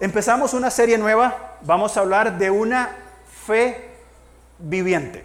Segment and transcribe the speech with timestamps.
[0.00, 2.88] Empezamos una serie nueva, vamos a hablar de una
[3.44, 3.90] fe
[4.60, 5.24] viviente.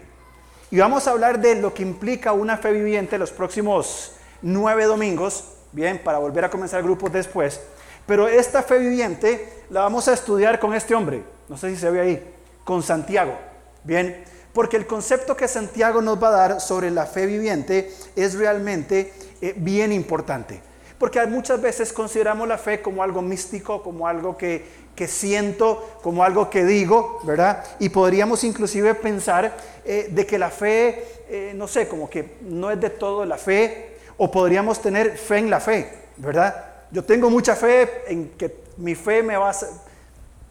[0.72, 5.44] Y vamos a hablar de lo que implica una fe viviente los próximos nueve domingos,
[5.70, 7.60] bien, para volver a comenzar grupos después.
[8.04, 11.90] Pero esta fe viviente la vamos a estudiar con este hombre, no sé si se
[11.92, 12.34] ve ahí,
[12.64, 13.38] con Santiago,
[13.84, 18.34] bien, porque el concepto que Santiago nos va a dar sobre la fe viviente es
[18.34, 20.73] realmente eh, bien importante.
[20.98, 26.24] Porque muchas veces consideramos la fe como algo místico, como algo que, que siento, como
[26.24, 27.64] algo que digo, ¿verdad?
[27.80, 32.70] Y podríamos inclusive pensar eh, de que la fe, eh, no sé, como que no
[32.70, 36.64] es de todo la fe, o podríamos tener fe en la fe, ¿verdad?
[36.90, 39.54] Yo tengo mucha fe en que mi fe me va a...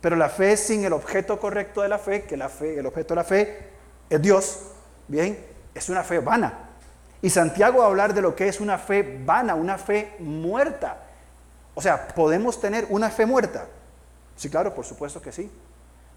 [0.02, 3.14] Pero la fe sin el objeto correcto de la fe, que la fe, el objeto
[3.14, 3.58] de la fe
[4.10, 4.60] es Dios,
[5.08, 5.38] bien,
[5.74, 6.72] es una fe vana.
[7.24, 10.98] Y Santiago va a hablar de lo que es una fe vana, una fe muerta.
[11.74, 13.66] O sea, ¿podemos tener una fe muerta?
[14.36, 15.50] Sí, claro, por supuesto que sí.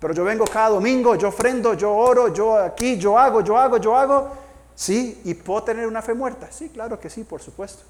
[0.01, 3.77] Pero yo vengo cada domingo, yo ofrendo, yo oro, yo aquí, yo hago, yo hago,
[3.77, 4.33] yo hago.
[4.75, 6.49] Sí, y puedo tener una fe muerta.
[6.51, 7.85] Sí, claro que sí, por supuesto.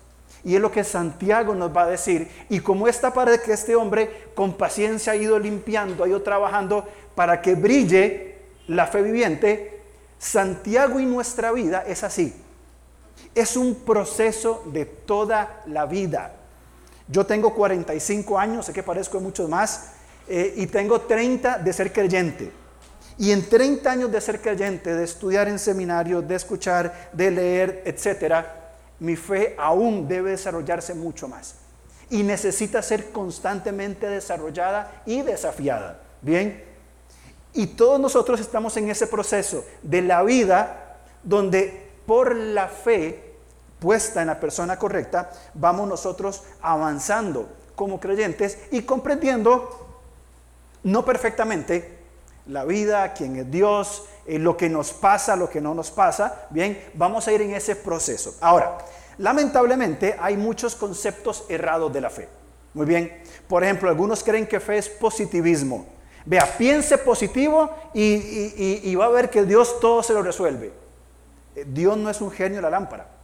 [0.44, 2.30] Y es lo que Santiago nos va a decir.
[2.50, 6.86] Y como esta pared que este hombre con paciencia ha ido limpiando, ha ido trabajando
[7.14, 8.36] para que brille
[8.68, 9.80] la fe viviente,
[10.18, 12.42] Santiago y nuestra vida es así.
[13.36, 16.32] Es un proceso de toda la vida.
[17.06, 19.92] Yo tengo 45 años, sé que parezco muchos más,
[20.26, 22.50] eh, y tengo 30 de ser creyente.
[23.18, 27.82] Y en 30 años de ser creyente, de estudiar en seminario, de escuchar, de leer,
[27.84, 31.56] etcétera, mi fe aún debe desarrollarse mucho más.
[32.08, 36.00] Y necesita ser constantemente desarrollada y desafiada.
[36.22, 36.64] Bien.
[37.52, 43.25] Y todos nosotros estamos en ese proceso de la vida donde por la fe
[43.78, 49.86] puesta en la persona correcta, vamos nosotros avanzando como creyentes y comprendiendo
[50.82, 51.98] no perfectamente
[52.46, 56.46] la vida, quién es Dios, eh, lo que nos pasa, lo que no nos pasa.
[56.50, 58.36] Bien, vamos a ir en ese proceso.
[58.40, 58.78] Ahora,
[59.18, 62.28] lamentablemente hay muchos conceptos errados de la fe.
[62.74, 65.86] Muy bien, por ejemplo, algunos creen que fe es positivismo.
[66.24, 70.72] Vea, piense positivo y, va a ver que Dios todo se lo resuelve.
[71.54, 73.15] Eh, Dios no es un genio de la lámpara.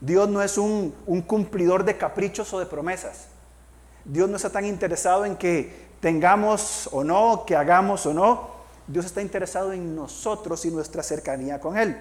[0.00, 0.94] Dios no es un,
[1.26, 3.26] cumplidor de caprichos o de promesas.
[4.04, 9.04] Dios no está tan interesado en que tengamos o no, que hagamos o no, Dios
[9.04, 12.00] está interesado en nosotros y nuestra cercanía con Él.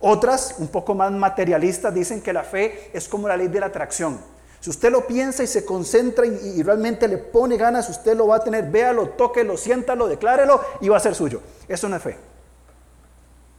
[0.00, 3.66] Otras, un poco más materialistas, dicen que la fe es como la ley de la
[3.66, 4.18] atracción.
[4.60, 8.36] Si usted lo piensa y se concentra y, realmente le pone ganas, usted lo va
[8.36, 11.40] a tener, véalo, tóquelo, siéntalo, declárelo y va a ser suyo.
[11.68, 12.31] Eso no es fe.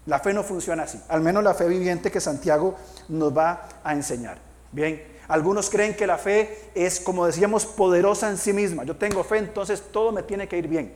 [0.06, 2.76] La fe no funciona así, al menos la fe viviente que Santiago
[3.08, 4.38] nos va a enseñar.
[4.72, 8.84] Bien, algunos creen que la fe es, como decíamos, poderosa en sí misma.
[8.84, 10.94] Yo tengo fe, entonces todo me tiene que ir bien.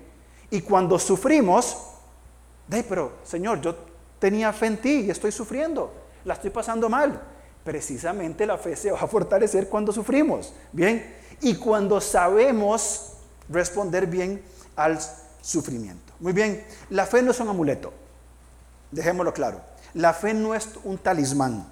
[0.50, 1.78] Y cuando sufrimos,
[2.68, 3.76] de, pero Señor, yo
[4.20, 5.94] tenía fe en ti y estoy sufriendo,
[6.26, 7.22] la estoy pasando mal.
[7.64, 11.16] Precisamente la fe se va a fortalecer cuando sufrimos, ¿bien?
[11.42, 13.14] Y cuando sabemos
[13.50, 14.42] responder bien
[14.76, 15.00] al
[15.42, 16.14] sufrimiento.
[16.20, 17.94] Muy bien, la fe no es un amuleto,
[18.92, 19.62] dejémoslo claro.
[19.94, 21.68] La fe no es un talismán.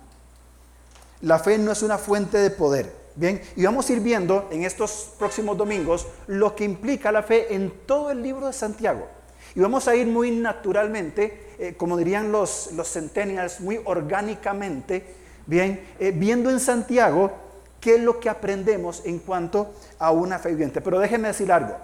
[1.22, 3.06] La fe no es una fuente de poder.
[3.16, 7.56] Bien, y vamos a ir viendo en estos próximos domingos lo que implica la fe
[7.56, 9.08] en todo el libro de Santiago.
[9.56, 15.06] Y vamos a ir muy naturalmente, eh, como dirían los, los centennials, muy orgánicamente,
[15.46, 17.32] bien, eh, viendo en Santiago
[17.80, 20.82] qué es lo que aprendemos en cuanto a una fe viviente.
[20.82, 21.78] Pero déjenme decir algo,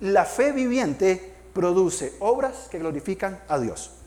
[0.00, 4.01] la fe viviente produce obras que glorifican a Dios.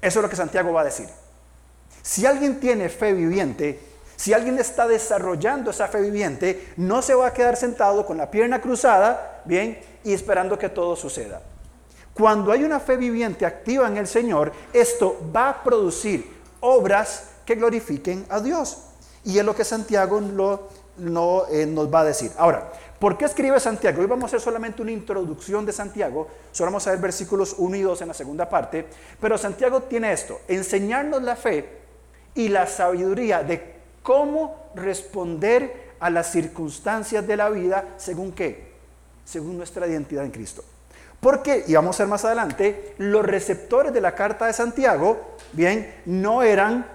[0.00, 1.08] Eso es lo que Santiago va a decir.
[2.02, 3.80] Si alguien tiene fe viviente,
[4.16, 8.30] si alguien está desarrollando esa fe viviente, no se va a quedar sentado con la
[8.30, 11.40] pierna cruzada, bien, y esperando que todo suceda.
[12.14, 17.54] Cuando hay una fe viviente activa en el Señor, esto va a producir obras que
[17.54, 18.78] glorifiquen a Dios.
[19.24, 22.32] Y es lo que Santiago eh, nos va a decir.
[22.36, 24.00] Ahora, ¿por qué escribe Santiago?
[24.00, 27.76] Hoy vamos a hacer solamente una introducción de Santiago, solo vamos a ver versículos 1
[27.76, 28.86] y 2 en la segunda parte,
[29.20, 31.78] pero Santiago tiene esto, enseñarnos la fe
[32.34, 38.72] y la sabiduría de cómo responder a las circunstancias de la vida según qué?
[39.24, 40.64] Según nuestra identidad en Cristo.
[41.20, 46.02] Porque, y vamos a ver más adelante, los receptores de la carta de Santiago, bien,
[46.06, 46.86] no eran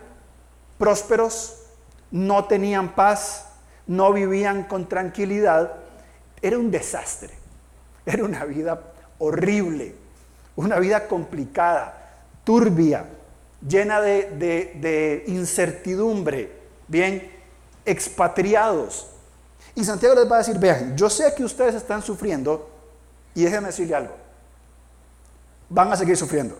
[0.77, 1.63] prósperos,
[2.11, 3.47] no tenían paz,
[3.85, 5.73] no vivían con tranquilidad.
[6.43, 7.33] Era un desastre,
[8.05, 8.79] era una vida
[9.17, 9.95] horrible,
[10.57, 13.05] una vida complicada, turbia,
[13.65, 14.29] llena de,
[14.75, 16.51] de incertidumbre,
[16.89, 17.31] bien,
[17.85, 19.07] expatriados.
[19.73, 22.69] Y Santiago les va a decir, vean, yo sé que ustedes están sufriendo
[23.33, 24.13] y déjenme decirle algo,
[25.69, 26.57] van a seguir sufriendo.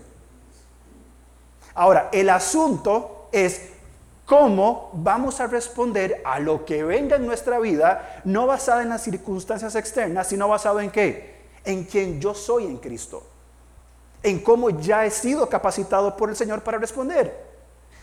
[1.76, 3.73] Ahora, el asunto es
[4.26, 9.04] cómo vamos a responder a lo que venga en nuestra vida, no basada en las
[9.04, 11.34] circunstancias externas, sino basado en qué?
[11.66, 13.24] En quien yo soy en Cristo,
[14.22, 17.54] en cómo ya he sido capacitado por el Señor para responder.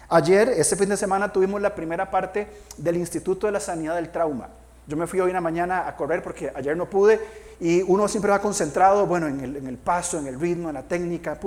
[0.09, 4.11] Ayer, este fin de semana, tuvimos la primera parte del Instituto de la Sanidad del
[4.11, 4.49] Trauma.
[4.87, 7.21] Yo me fui hoy en la mañana a correr porque ayer no pude
[7.61, 11.39] y uno siempre va concentrado, bueno, en el, paso, en el ritmo, en la técnica.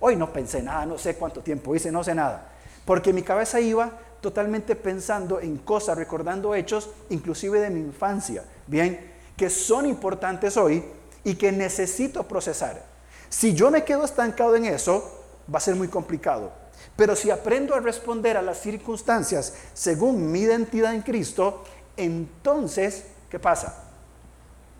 [0.00, 2.48] Hoy no pensé nada, no sé cuánto tiempo hice, no sé nada.
[2.86, 3.90] Porque mi cabeza iba
[4.26, 10.82] totalmente pensando en cosas, recordando hechos, inclusive de mi infancia, bien, que son importantes hoy
[11.22, 12.82] y que necesito procesar.
[13.28, 16.50] Si yo me quedo estancado en eso, va a ser muy complicado.
[16.96, 21.62] Pero si aprendo a responder a las circunstancias según mi identidad en Cristo,
[21.96, 23.84] entonces, ¿qué pasa?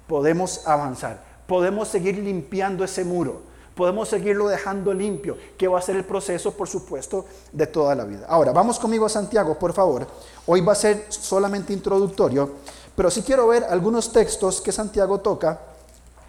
[0.09, 3.43] Podemos avanzar, podemos seguir limpiando ese muro,
[3.77, 8.05] podemos seguirlo dejando limpio, que va a ser el proceso, por supuesto, de toda la
[8.05, 8.27] vida.
[8.29, 10.07] Ahora, vamos conmigo a Santiago, por favor.
[10.47, 12.51] Hoy va a ser solamente introductorio,
[12.97, 15.61] pero sí quiero ver algunos textos que Santiago toca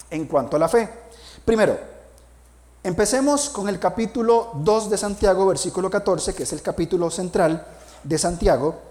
[0.10, 0.90] en cuanto a la fe.
[1.44, 1.78] Primero,
[2.84, 7.66] empecemos con el capítulo 2 de Santiago, versículo 14, que es el capítulo central
[8.04, 8.88] de Santiago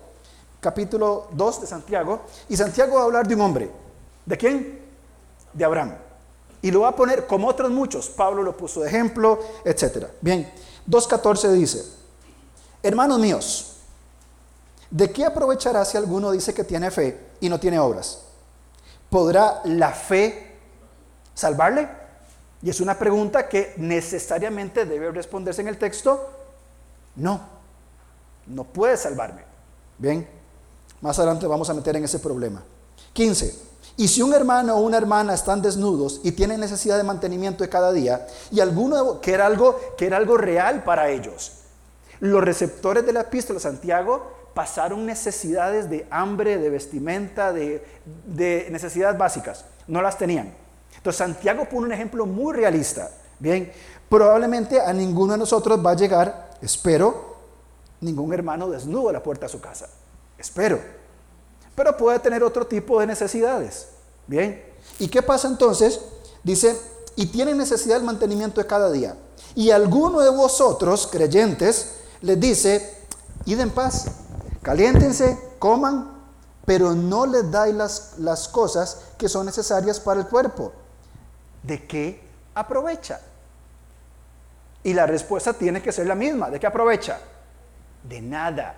[0.66, 3.70] capítulo 2 de Santiago, y Santiago va a hablar de un hombre.
[4.24, 4.80] ¿De quién?
[5.52, 5.94] De Abraham.
[6.66, 8.08] Y lo va a poner como otros muchos.
[8.08, 10.08] Pablo lo puso de ejemplo, etc.
[10.20, 10.52] Bien,
[10.90, 11.84] 2.14 dice,
[12.82, 13.76] hermanos míos,
[14.90, 18.24] ¿de qué aprovechará si alguno dice que tiene fe y no tiene obras?
[19.08, 20.56] ¿Podrá la fe
[21.34, 21.88] salvarle?
[22.60, 26.28] Y es una pregunta que necesariamente debe responderse en el texto.
[27.14, 27.42] No,
[28.44, 29.44] no puede salvarme.
[29.98, 30.28] Bien,
[31.00, 32.60] más adelante vamos a meter en ese problema.
[33.12, 33.54] 15.
[33.96, 37.70] Y si un hermano o una hermana están desnudos y tienen necesidad de mantenimiento de
[37.70, 41.52] cada día, y alguno que era algo, que era algo real para ellos,
[42.20, 47.84] los receptores de la epístola Santiago pasaron necesidades de hambre, de vestimenta, de,
[48.26, 49.64] de necesidades básicas.
[49.87, 50.52] No las tenían.
[50.96, 53.10] Entonces Santiago pone un ejemplo muy realista.
[53.38, 53.70] Bien,
[54.08, 57.37] probablemente a ninguno de nosotros va a llegar, espero,
[58.00, 59.88] ningún hermano desnudo a la puerta de su casa.
[60.38, 61.05] Espero.
[61.76, 63.88] Pero puede tener otro tipo de necesidades.
[64.26, 64.64] Bien.
[64.99, 66.00] ¿Y qué pasa entonces?
[66.43, 66.76] Dice,
[67.14, 69.17] y tiene necesidad del mantenimiento de cada día.
[69.55, 71.93] Y alguno de vosotros, creyentes,
[72.23, 72.99] les dice,
[73.44, 74.06] id en paz,
[74.62, 76.17] caliéntense, coman,
[76.64, 80.73] pero no les dais las, las cosas que son necesarias para el cuerpo.
[81.62, 82.23] ¿De qué
[82.55, 83.20] aprovecha?
[84.82, 86.50] Y la respuesta tiene que ser la misma.
[86.50, 87.19] ¿De qué aprovecha?
[88.02, 88.76] De nada.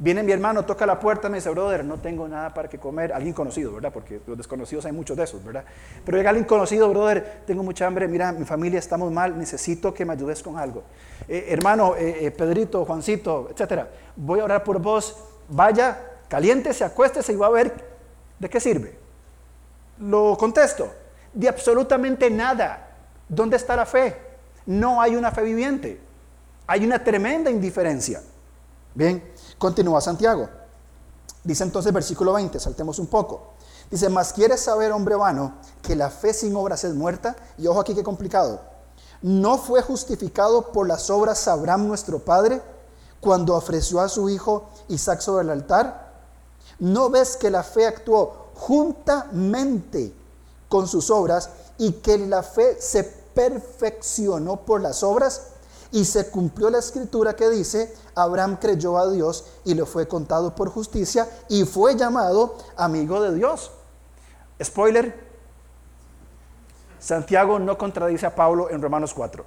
[0.00, 3.12] Viene mi hermano, toca la puerta, me dice, brother, no tengo nada para que comer.
[3.12, 3.92] Alguien conocido, ¿verdad?
[3.92, 5.64] Porque los desconocidos hay muchos de esos, ¿verdad?
[6.04, 10.04] Pero llega alguien conocido, brother, tengo mucha hambre, mira, mi familia estamos mal, necesito que
[10.04, 10.84] me ayudes con algo.
[11.26, 15.16] Eh, hermano, eh, eh, Pedrito, Juancito, etcétera, voy a orar por vos,
[15.48, 15.98] vaya,
[16.28, 17.74] caliéntese, acuéstese y va a ver
[18.38, 18.96] de qué sirve.
[19.98, 20.92] Lo contesto,
[21.32, 22.88] de absolutamente nada.
[23.28, 24.16] ¿Dónde está la fe?
[24.64, 26.00] No hay una fe viviente.
[26.68, 28.22] Hay una tremenda indiferencia.
[28.94, 29.22] Bien,
[29.58, 30.48] continúa Santiago.
[31.44, 33.54] Dice entonces versículo 20, saltemos un poco.
[33.90, 37.36] Dice, mas quieres saber, hombre vano, que la fe sin obras es muerta.
[37.56, 38.60] Y ojo aquí qué complicado.
[39.22, 42.62] ¿No fue justificado por las obras Abraham nuestro padre
[43.20, 46.12] cuando ofreció a su hijo Isaac sobre el altar?
[46.78, 50.14] ¿No ves que la fe actuó juntamente
[50.68, 55.42] con sus obras y que la fe se perfeccionó por las obras?
[55.90, 60.54] Y se cumplió la escritura que dice, Abraham creyó a Dios y le fue contado
[60.54, 63.70] por justicia y fue llamado amigo de Dios.
[64.62, 65.28] Spoiler,
[66.98, 69.44] Santiago no contradice a Pablo en Romanos 4.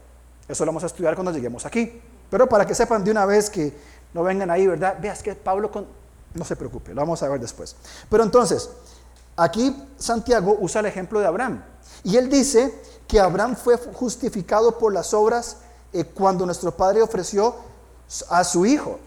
[0.48, 2.02] Eso lo vamos a estudiar cuando lleguemos aquí.
[2.30, 3.78] Pero para que sepan de una vez que
[4.14, 4.98] no vengan ahí, ¿verdad?
[5.02, 5.86] Veas que Pablo con...
[6.34, 7.76] no se preocupe, lo vamos a ver después.
[8.10, 8.70] Pero entonces,
[9.36, 11.64] aquí Santiago usa el ejemplo de Abraham.
[12.04, 12.74] Y él dice
[13.08, 15.58] que Abraham fue justificado por las obras
[15.94, 17.56] eh, cuando nuestro padre ofreció
[18.30, 19.00] a su hijo.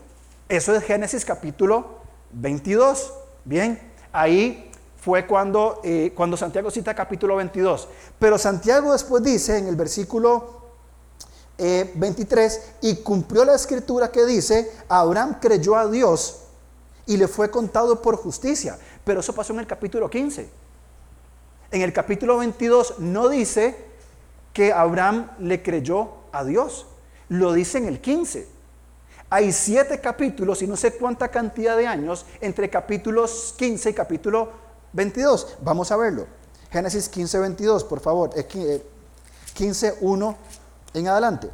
[0.49, 1.99] Eso es Génesis capítulo
[2.33, 3.13] 22.
[3.45, 3.81] Bien,
[4.13, 7.89] ahí fue cuando, eh, cuando Santiago cita capítulo 22.
[8.19, 10.63] Pero Santiago después dice en el versículo
[11.59, 16.41] 23, eh, y cumplió la escritura que dice, Abraham creyó a Dios
[17.07, 18.79] y le fue contado por justicia.
[19.05, 20.49] Pero eso pasó en el capítulo 15.
[21.71, 23.77] En el capítulo 22 no dice
[24.53, 26.87] que Abraham le creyó a Dios.
[27.29, 28.49] Lo dice en el 15.
[29.31, 34.51] Hay siete capítulos y no sé cuánta cantidad de años entre capítulos 15 y capítulo
[34.93, 35.57] 22.
[35.63, 36.27] Vamos a verlo.
[36.71, 38.31] Génesis 15, 22, por favor.
[39.55, 41.51] 15, 1 eh, en adelante.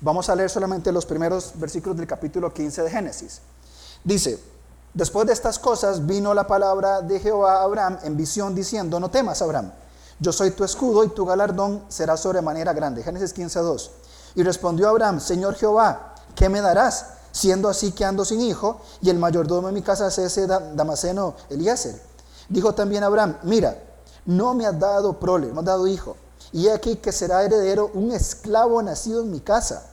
[0.00, 3.40] Vamos a leer solamente los primeros versículos del capítulo 15 de Génesis.
[4.02, 4.38] Dice,
[4.92, 9.10] después de estas cosas vino la palabra de Jehová a Abraham en visión diciendo, no
[9.10, 9.72] temas, Abraham,
[10.20, 13.02] yo soy tu escudo y tu galardón será sobremanera grande.
[13.02, 13.90] Génesis 15, 2.
[14.36, 17.06] Y respondió Abraham, Señor Jehová, ¿qué me darás?
[17.32, 21.34] Siendo así que ando sin hijo y el mayordomo de mi casa es ese Damaseno
[21.50, 22.00] Eliezer.
[22.48, 23.76] Dijo también Abraham, mira,
[24.26, 26.16] no me has dado prole, me has dado hijo.
[26.52, 29.90] Y aquí que será heredero un esclavo nacido en mi casa.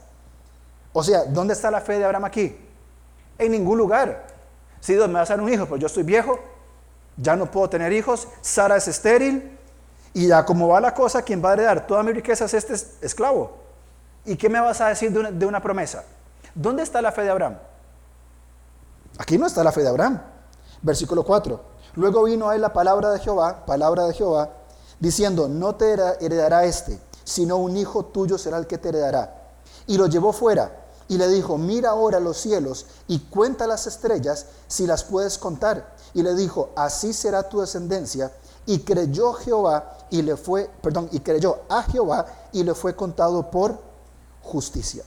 [0.94, 2.56] O sea, ¿dónde está la fe de Abraham aquí?
[3.38, 4.28] En ningún lugar.
[4.80, 6.40] Si Dios me va a dar un hijo, pues yo estoy viejo,
[7.18, 9.58] ya no puedo tener hijos, Sara es estéril,
[10.14, 12.76] y ya como va la cosa, quien va a heredar toda mi riqueza es este
[13.02, 13.52] esclavo.
[14.26, 16.04] ¿Y qué me vas a decir de una, promesa?
[16.54, 17.58] ¿Dónde está la fe de Abraham?
[19.18, 20.22] Aquí no está la fe de Abraham.
[20.82, 21.60] Versículo 4.
[21.96, 24.50] Luego vino a él la palabra de Jehová, palabra de Jehová,
[25.00, 29.42] diciendo, no te heredará este, sino un hijo tuyo será el que te heredará.
[29.88, 30.72] Y lo llevó fuera
[31.08, 35.94] y le dijo, mira ahora los cielos y cuenta las estrellas si las puedes contar.
[36.14, 38.32] Y le dijo, así será tu descendencia.
[38.66, 43.50] Y creyó Jehová y le fue, perdón, y creyó a Jehová y le fue contado
[43.50, 43.80] por
[44.42, 45.04] justicia.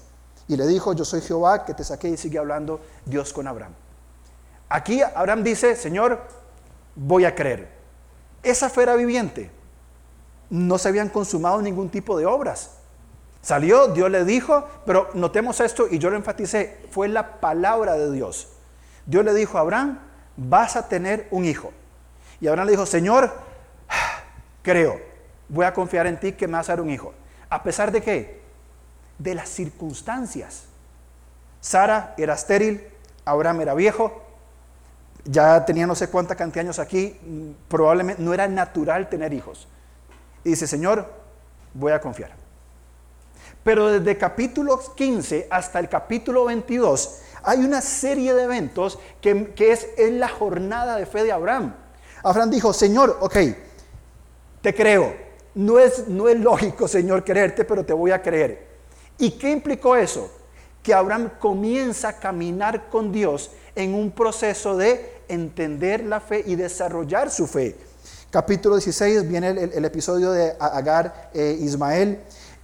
[0.48, 3.72] Y le dijo, yo soy Jehová que te saqué y sigue hablando Dios con Abraham.
[4.68, 6.20] Aquí Abraham dice, Señor,
[6.94, 7.70] voy a creer.
[8.42, 9.50] Esa fuera viviente.
[10.50, 12.72] No se habían consumado ningún tipo de obras.
[13.40, 18.10] Salió, Dios le dijo, pero notemos esto y yo lo enfaticé, fue la palabra de
[18.10, 18.48] Dios.
[19.04, 20.00] Dios le dijo a Abraham,
[20.36, 21.70] vas a tener un hijo.
[22.44, 23.32] Y Abraham le dijo, Señor,
[24.62, 25.00] creo,
[25.48, 27.14] voy a confiar en ti que me vas a dar un hijo.
[27.48, 28.42] ¿A pesar de qué?
[29.18, 30.64] De las circunstancias.
[31.62, 32.86] Sara era estéril,
[33.24, 34.22] Abraham era viejo,
[35.24, 37.18] ya tenía no sé cuánta cantidad años aquí,
[37.66, 39.66] probablemente no era natural tener hijos.
[40.44, 41.10] Y dice, Señor,
[41.72, 42.32] voy a confiar.
[43.62, 49.88] Pero desde capítulo 15 hasta el capítulo 22 hay una serie de eventos que, es,
[49.96, 51.76] en la jornada de fe de Abraham.
[52.24, 53.36] Abraham dijo, Señor, ok,
[54.62, 55.14] te creo.
[55.54, 58.66] No es, no es lógico, Señor, creerte, pero te voy a creer.
[59.18, 60.28] ¿Y qué implicó eso?
[60.82, 66.56] Que Abraham comienza a caminar con Dios en un proceso de entender la fe y
[66.56, 67.76] desarrollar su fe.
[68.30, 72.20] Capítulo 16 viene el, episodio de Agar e Ismael,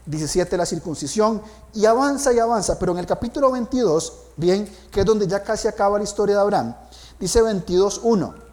[0.07, 1.43] 17 la circuncisión,
[1.75, 5.69] y avanza y avanza, pero en el capítulo 22, bien, que es donde ya casi
[5.69, 6.75] acaba la historia de Abraham,
[7.21, 8.50] dice 22.1,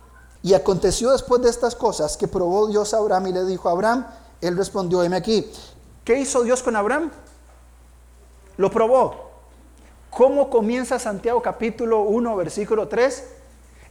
[0.47, 3.73] y aconteció después de estas cosas que probó Dios a Abraham y le dijo a
[3.73, 4.07] Abraham,
[4.39, 5.51] él respondió, heme aquí,
[6.05, 7.11] ¿qué hizo Dios con Abraham?
[8.55, 9.29] Lo probó.
[10.09, 13.25] ¿Cómo comienza Santiago capítulo 1, versículo 3?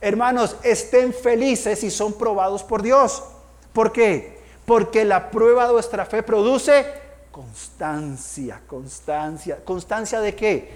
[0.01, 3.23] Hermanos, estén felices y son probados por Dios.
[3.75, 4.43] ¿Por qué?
[4.65, 6.87] Porque la prueba de vuestra fe produce
[7.31, 9.63] constancia, constancia.
[9.63, 10.75] ¿Constancia de qué?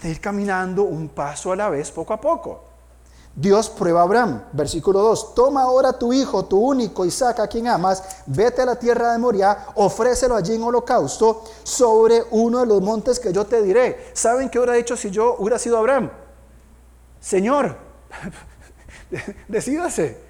[0.00, 2.65] De ir caminando un paso a la vez, poco a poco.
[3.36, 7.68] Dios prueba a Abraham, versículo 2, toma ahora tu hijo, tu único Isaac, a quien
[7.68, 12.80] amas, vete a la tierra de Moria, ofrécelo allí en holocausto sobre uno de los
[12.80, 14.10] montes que yo te diré.
[14.14, 16.10] ¿Saben qué hubiera dicho si yo hubiera sido Abraham?
[17.20, 17.76] Señor,
[19.48, 20.26] Decídase.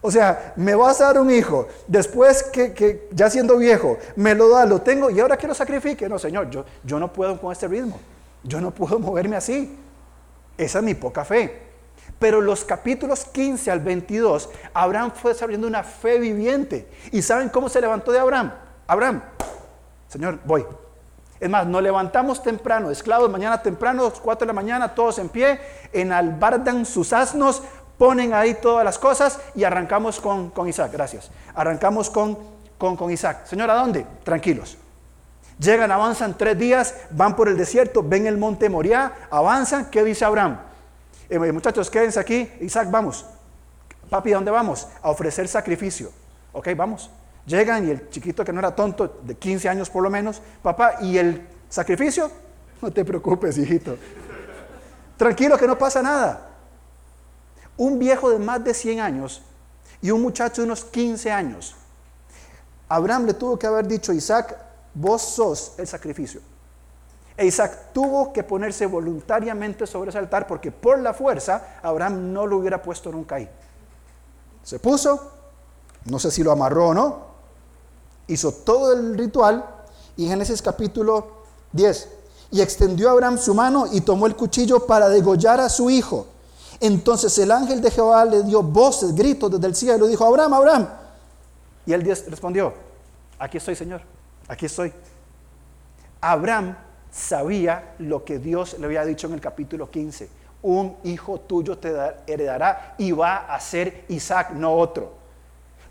[0.00, 4.48] O sea, me vas a dar un hijo, después que, ya siendo viejo, me lo
[4.48, 6.08] da, lo tengo y ahora quiero sacrifique.
[6.08, 7.98] No, Señor, yo, yo no puedo con este ritmo.
[8.44, 9.76] Yo no puedo moverme así.
[10.56, 11.67] Esa es mi poca fe.
[12.18, 16.88] Pero los capítulos 15 al 22, Abraham fue desarrollando una fe viviente.
[17.12, 18.52] ¿Y saben cómo se levantó de Abraham?
[18.86, 19.22] Abraham,
[20.08, 20.66] Señor, voy.
[21.38, 25.60] Es más, nos levantamos temprano, esclavos, mañana temprano, 4 de la mañana, todos en pie,
[25.92, 27.62] en albardan sus asnos,
[27.96, 30.90] ponen ahí todas las cosas y arrancamos con, Isaac.
[30.92, 31.30] Gracias.
[31.54, 32.38] Arrancamos con,
[32.78, 33.46] con, Isaac.
[33.46, 34.04] Señor, ¿a dónde?
[34.24, 34.78] Tranquilos.
[35.60, 39.90] Llegan, avanzan tres días, van por el desierto, ven el monte Moriah, avanzan.
[39.90, 40.58] ¿Qué dice Abraham?
[41.30, 42.50] Eh, muchachos, quédense aquí.
[42.60, 43.26] Isaac, vamos.
[44.10, 44.88] Papi, ¿a dónde vamos?
[45.02, 46.10] A ofrecer sacrificio.
[46.52, 47.10] Ok, vamos.
[47.46, 50.96] Llegan y el chiquito que no era tonto, de 15 años por lo menos, papá,
[51.00, 52.30] ¿y el sacrificio?
[52.82, 53.96] No te preocupes, hijito.
[55.16, 56.48] Tranquilo que no pasa nada
[57.78, 59.40] un viejo de más de 100 años
[60.02, 61.74] y un muchacho de unos 15 años.
[62.88, 64.56] Abraham le tuvo que haber dicho, Isaac,
[64.92, 66.40] vos sos el sacrificio.
[67.38, 72.44] E Isaac tuvo que ponerse voluntariamente sobre ese altar porque por la fuerza Abraham no
[72.44, 73.48] lo hubiera puesto nunca ahí.
[74.64, 75.30] Se puso,
[76.06, 77.18] no sé si lo amarró o no,
[78.26, 79.64] hizo todo el ritual
[80.16, 82.08] y Génesis capítulo 10,
[82.50, 86.26] y extendió Abraham su mano y tomó el cuchillo para degollar a su hijo.
[86.80, 90.54] Entonces el ángel de Jehová le dio voces, gritos desde el cielo y dijo, Abraham,
[90.54, 90.88] Abraham.
[91.86, 92.74] Y él respondió,
[93.38, 94.02] aquí estoy, Señor,
[94.48, 94.92] aquí estoy.
[96.20, 96.76] Abraham
[97.10, 100.28] sabía lo que Dios le había dicho en el capítulo 15.
[100.62, 101.94] Un hijo tuyo te
[102.26, 105.12] heredará y va a ser Isaac, no otro.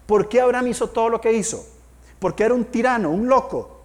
[0.05, 1.65] ¿Por qué Abraham hizo todo lo que hizo?
[2.19, 3.81] Porque era un tirano, un loco.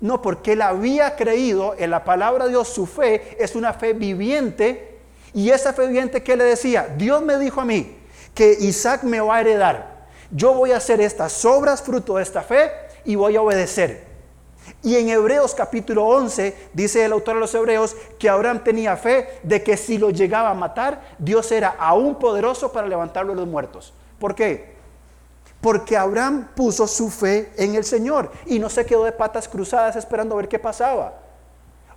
[0.00, 2.68] No, porque él había creído en la palabra de Dios.
[2.68, 4.98] Su fe es una fe viviente.
[5.34, 7.96] Y esa fe viviente que le decía, Dios me dijo a mí
[8.34, 10.06] que Isaac me va a heredar.
[10.30, 12.70] Yo voy a hacer estas obras fruto de esta fe
[13.04, 14.05] y voy a obedecer.
[14.82, 19.40] Y en Hebreos capítulo 11 dice el autor de los Hebreos que Abraham tenía fe
[19.42, 23.48] de que si lo llegaba a matar, Dios era aún poderoso para levantarlo de los
[23.48, 23.92] muertos.
[24.18, 24.76] ¿Por qué?
[25.60, 29.96] Porque Abraham puso su fe en el Señor y no se quedó de patas cruzadas
[29.96, 31.20] esperando a ver qué pasaba.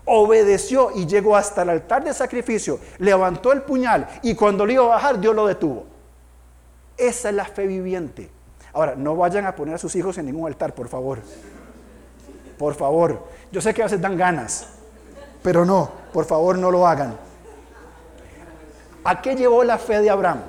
[0.06, 4.86] Obedeció y llegó hasta el altar de sacrificio, levantó el puñal y cuando le iba
[4.86, 5.86] a bajar, Dios lo detuvo.
[6.98, 8.32] Esa es la fe viviente.
[8.74, 11.20] Ahora, no vayan a poner a sus hijos en ningún altar, por favor.
[12.60, 13.24] Por favor.
[13.54, 14.68] Yo sé que a veces dan ganas,
[15.42, 17.18] pero no, por favor no lo hagan.
[19.06, 20.42] ¿A qué llevó la fe de Abraham?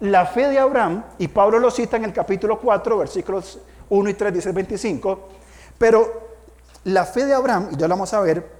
[0.00, 3.58] La fe de Abraham, y Pablo lo cita en el capítulo 4, versículos
[3.90, 5.28] 1 y 3, dice 25,
[5.76, 6.28] pero
[6.84, 8.50] la fe de Abraham, y ya lo vamos a ver,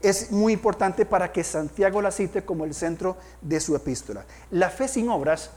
[0.00, 4.24] es muy importante para que Santiago la cite como el centro de su epístola.
[4.52, 5.50] La fe sin obras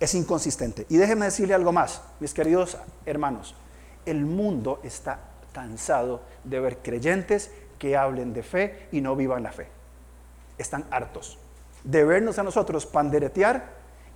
[0.00, 0.84] es inconsistente.
[0.88, 2.76] Y déjenme decirle algo más, mis queridos
[3.06, 3.54] hermanos.
[4.08, 5.18] El mundo está
[5.52, 9.68] cansado de ver creyentes que hablen de fe y no vivan la fe.
[10.56, 11.38] Están hartos
[11.84, 13.64] de vernos a nosotros panderetear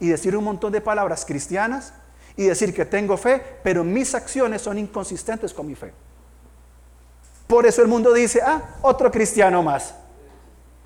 [0.00, 1.92] y decir un montón de palabras cristianas
[2.36, 5.92] y decir que tengo fe, pero mis acciones son inconsistentes con mi fe.
[7.46, 9.94] Por eso el mundo dice, ah, otro cristiano más,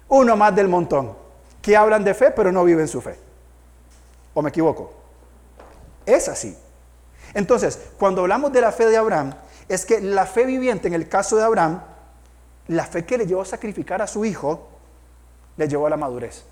[0.08, 1.16] uno más del montón,
[1.62, 3.16] que hablan de fe pero no viven su fe.
[4.34, 4.92] ¿O me equivoco?
[6.04, 6.56] Es así.
[7.36, 9.34] Entonces, cuando hablamos de la fe de Abraham,
[9.68, 11.82] es que la fe viviente, en el caso de Abraham,
[12.66, 14.66] la fe que le llevó a sacrificar a su hijo,
[15.58, 16.44] le llevó a la madurez.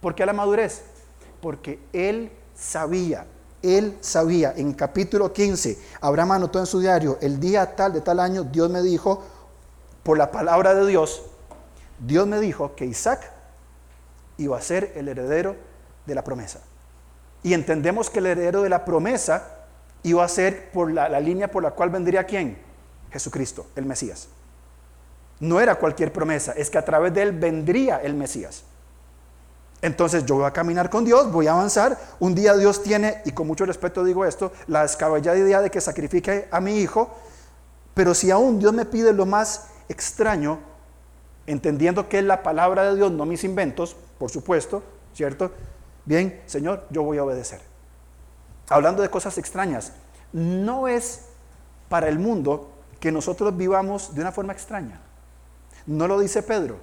[0.00, 0.80] ¿Por qué a la madurez?
[1.42, 3.26] Porque él sabía,
[3.60, 8.18] él sabía, en capítulo 15, Abraham anotó en su diario, el día tal de tal
[8.18, 9.22] año, Dios me dijo,
[10.02, 11.22] por la palabra de Dios,
[11.98, 13.30] Dios me dijo que Isaac
[14.38, 15.54] iba a ser el heredero
[16.06, 16.60] de la promesa.
[17.42, 19.59] Y entendemos que el heredero de la promesa
[20.02, 22.58] iba a ser por la, línea por la cual vendría quién?
[23.10, 24.28] Jesucristo, el Mesías.
[25.40, 28.64] No era cualquier promesa, es que a través de él vendría el Mesías.
[29.82, 31.98] Entonces yo voy a caminar con Dios, voy a avanzar.
[32.18, 35.80] Un día Dios tiene, y con mucho respeto digo esto, la descabellada idea de que
[35.80, 37.10] sacrifique a mi hijo.
[37.94, 40.60] Pero si aún Dios me pide lo más extraño,
[41.46, 44.82] entendiendo que es la palabra de Dios, no mis inventos, por supuesto,
[45.14, 45.50] ¿cierto?
[46.04, 47.69] Bien, Señor, yo voy a obedecer.
[48.70, 49.92] Hablando de cosas extrañas,
[50.32, 51.26] no es
[51.88, 55.00] para el mundo que nosotros vivamos de una forma extraña.
[55.86, 56.76] No lo dice Pedro,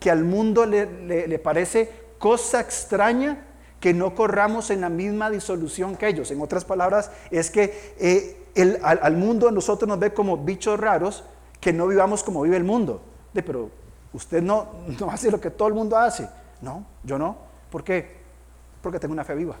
[0.00, 3.44] que al mundo le, parece cosa extraña
[3.78, 6.30] que no corramos en la misma disolución que ellos.
[6.30, 11.24] En otras palabras, es que eh, al, mundo nosotros nos ve como bichos raros
[11.60, 13.02] que no vivamos como vive el mundo.
[13.34, 13.68] De, pero
[14.14, 16.26] usted no, no hace lo que todo el mundo hace.
[16.62, 17.36] No, yo no.
[17.70, 18.16] ¿Por qué?
[18.80, 19.56] Porque tengo una fe viva.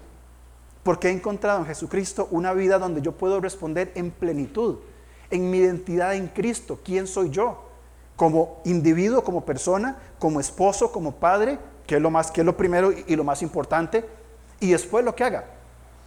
[0.86, 4.76] Porque he encontrado en Jesucristo una vida donde yo puedo responder en plenitud,
[5.32, 6.78] en mi identidad en Cristo.
[6.84, 7.60] ¿Quién soy yo?
[8.14, 12.56] Como individuo, como persona, como esposo, como padre, que es lo, más, que es lo
[12.56, 14.04] primero y lo más importante.
[14.60, 15.46] Y después lo que haga.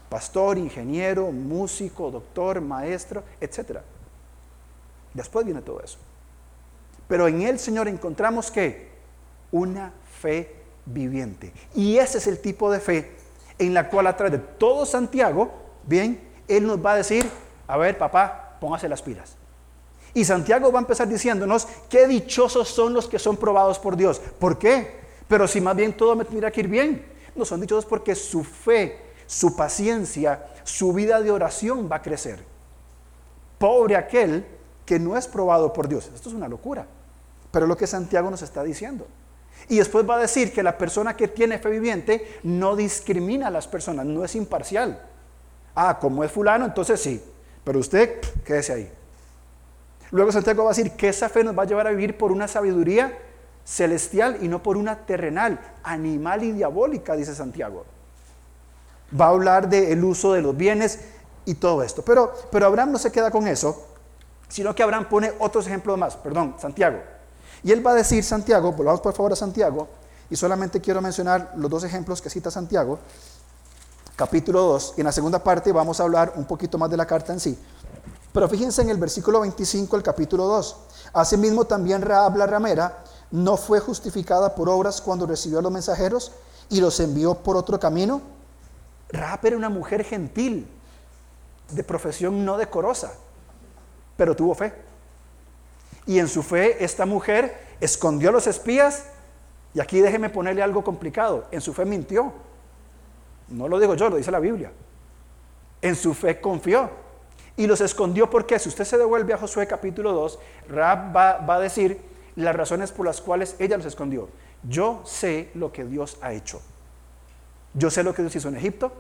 [0.08, 3.80] Pastor, ingeniero, músico, doctor, maestro, etc.
[5.13, 5.98] Después viene todo eso.
[7.06, 8.92] Pero en el Señor encontramos que
[9.52, 11.52] una fe viviente.
[11.76, 13.18] Y ese es el tipo de fe
[13.60, 15.52] en la cual a través de todo Santiago,
[15.86, 17.30] bien, Él nos va a decir,
[17.67, 19.36] a ver papá, póngase las pilas.
[20.13, 24.19] Y Santiago va a empezar diciéndonos, qué dichosos son los que son probados por Dios.
[24.39, 25.00] ¿Por qué?
[25.28, 27.06] Pero si más bien todo me tendría que ir bien.
[27.36, 32.43] No son dichosos porque su fe, su paciencia, su vida de oración va a crecer.
[33.60, 34.45] Pobre aquel
[34.86, 36.10] que no es probado por Dios.
[36.13, 36.88] Esto es una locura.
[37.52, 39.06] Pero es lo que Santiago nos está diciendo.
[39.67, 43.52] Y después va a decir que la persona que tiene fe viviente no discrimina a
[43.52, 45.02] las personas, no es imparcial.
[45.76, 47.22] Ah, como es fulano, entonces sí.
[47.63, 48.91] Pero usted, quédese ahí.
[50.12, 52.32] Luego Santiago va a decir que esa fe nos va a llevar a vivir por
[52.32, 53.17] una sabiduría
[53.63, 57.86] celestial y no por una terrenal, animal y diabólica, dice Santiago.
[59.19, 61.00] Va a hablar del uso de los bienes
[61.45, 62.04] y todo esto.
[62.04, 63.88] Pero, pero Abraham no se queda con eso,
[64.48, 66.15] sino que Abraham pone otros ejemplos más.
[66.15, 67.00] Perdón, Santiago.
[67.63, 69.88] Y él va a decir, Santiago, volvamos por favor a Santiago,
[70.32, 73.00] Y solamente quiero mencionar los dos ejemplos que cita Santiago,
[74.15, 77.08] capítulo 2, y en la segunda parte vamos a hablar un poquito más de la
[77.08, 77.58] carta en sí.
[78.32, 80.76] Pero fíjense en el versículo 25 del capítulo 2.
[81.13, 86.32] Asimismo también Raab la ramera no fue justificada por obras cuando recibió a los mensajeros
[86.69, 88.22] y los envió por otro camino.
[89.10, 90.67] Raab era una mujer gentil,
[91.72, 93.13] de profesión no decorosa,
[94.17, 94.88] pero tuvo fe.
[96.10, 99.06] Y en su fe esta mujer escondió a los espías
[99.76, 101.45] y aquí déjeme ponerle algo complicado.
[101.52, 102.34] En su fe mintió.
[103.50, 104.72] No lo digo yo, lo dice la Biblia.
[105.84, 106.89] En su fe confió.
[107.58, 111.56] Y los escondió porque si usted se devuelve a Josué capítulo 2, Raab va, va
[111.58, 112.02] a decir
[112.36, 114.30] las razones por las cuales ella los escondió.
[114.67, 116.60] Yo sé lo que Dios ha hecho.
[117.76, 118.91] Yo sé lo que Dios hizo en Egipto.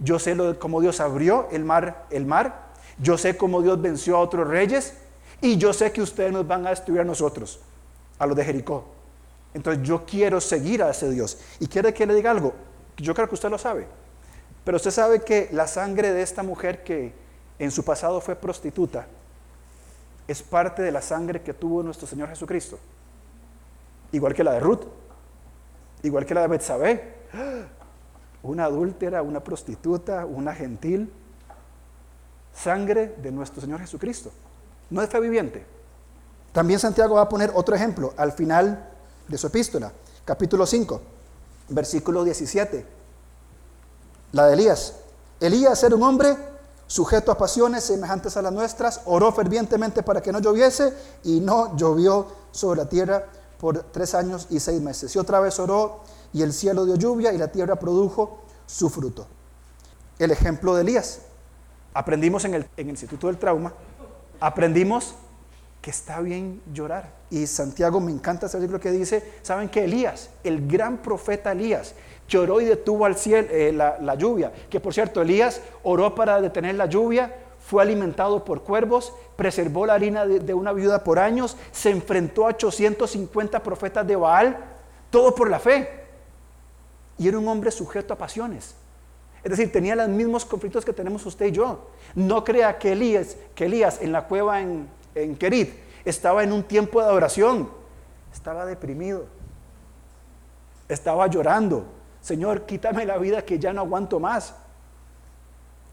[0.00, 2.70] Yo sé lo, cómo Dios abrió el mar, el mar.
[2.98, 4.94] Yo sé cómo Dios venció a otros reyes.
[5.40, 7.60] Y yo sé que ustedes nos van a destruir a nosotros,
[8.18, 8.84] a los de Jericó.
[9.54, 11.38] Entonces yo quiero seguir a ese Dios.
[11.58, 12.54] Y quiere que le diga algo.
[12.96, 13.86] Yo creo que usted lo sabe.
[14.64, 17.12] Pero usted sabe que la sangre de esta mujer que
[17.58, 19.06] en su pasado fue prostituta
[20.28, 22.78] es parte de la sangre que tuvo nuestro Señor Jesucristo.
[24.12, 24.84] Igual que la de Ruth.
[26.02, 27.14] Igual que la de Betsabé.
[28.42, 31.12] Una adúltera, una prostituta, una gentil.
[32.54, 34.30] Sangre de nuestro Señor Jesucristo.
[34.90, 35.64] No es fe viviente.
[36.52, 38.90] También Santiago va a poner otro ejemplo al final
[39.28, 39.92] de su epístola,
[40.24, 41.00] capítulo 5,
[41.68, 42.84] versículo 17.
[44.32, 44.94] La de Elías.
[45.38, 46.36] Elías era un hombre
[46.88, 51.76] sujeto a pasiones semejantes a las nuestras, oró fervientemente para que no lloviese y no
[51.76, 53.26] llovió sobre la tierra
[53.60, 55.14] por tres años y seis meses.
[55.14, 56.00] Y otra vez oró
[56.32, 59.26] y el cielo dio lluvia y la tierra produjo su fruto.
[60.18, 61.20] El ejemplo de Elías.
[61.94, 63.72] Aprendimos en el, en el Instituto del Trauma,
[64.40, 65.14] aprendimos
[65.80, 67.10] que está bien llorar.
[67.30, 71.94] Y Santiago me encanta ese libro que dice, ¿saben que Elías, el gran profeta Elías,
[72.28, 74.52] lloró y detuvo al cielo, eh, la, lluvia?
[74.68, 79.94] Que por cierto, Elías oró para detener la lluvia, fue alimentado por cuervos, preservó la
[79.94, 84.58] harina de, de una viuda por años, se enfrentó a 850 profetas de Baal,
[85.10, 85.88] todo por la fe.
[87.16, 88.74] Y era un hombre sujeto a pasiones.
[89.42, 91.88] Es decir, tenía los mismos conflictos que tenemos usted y yo.
[92.14, 95.38] No crea que Elías, que Elías en la cueva en, en
[96.04, 97.70] estaba en un tiempo de adoración,
[98.32, 99.26] estaba deprimido,
[100.88, 101.86] estaba llorando.
[102.20, 104.54] Señor, quítame la vida que ya no aguanto más.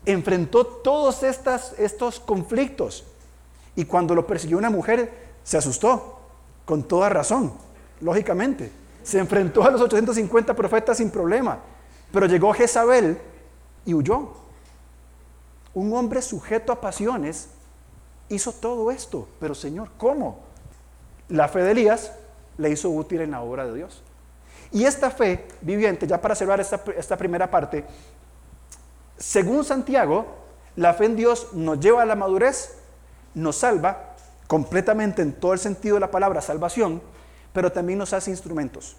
[0.05, 3.05] Enfrentó todos estos conflictos
[3.75, 5.11] y cuando lo persiguió una mujer
[5.43, 6.19] se asustó,
[6.65, 7.53] con toda razón,
[8.01, 8.71] lógicamente.
[9.03, 11.59] Se enfrentó a los 850 profetas sin problema,
[12.11, 13.17] pero llegó Jezabel
[13.87, 14.33] y huyó.
[15.73, 17.47] Un hombre sujeto a pasiones
[18.29, 20.39] hizo todo esto, pero Señor, ¿cómo?
[21.29, 22.11] La fe de Elías
[22.57, 24.03] le hizo útil en la obra de Dios.
[24.71, 27.85] Y esta fe viviente, ya para cerrar esta, esta primera parte,
[29.17, 30.25] según Santiago,
[30.75, 32.77] la fe en Dios nos lleva a la madurez,
[33.33, 34.15] nos salva
[34.47, 37.01] completamente en todo el sentido de la palabra salvación,
[37.53, 38.97] pero también nos hace instrumentos.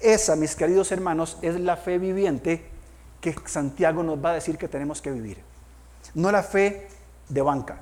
[0.00, 2.71] Esa, mis queridos hermanos, es la fe viviente
[3.22, 5.38] que Santiago nos va a decir que tenemos que vivir.
[6.14, 6.88] No la fe
[7.28, 7.78] de banca,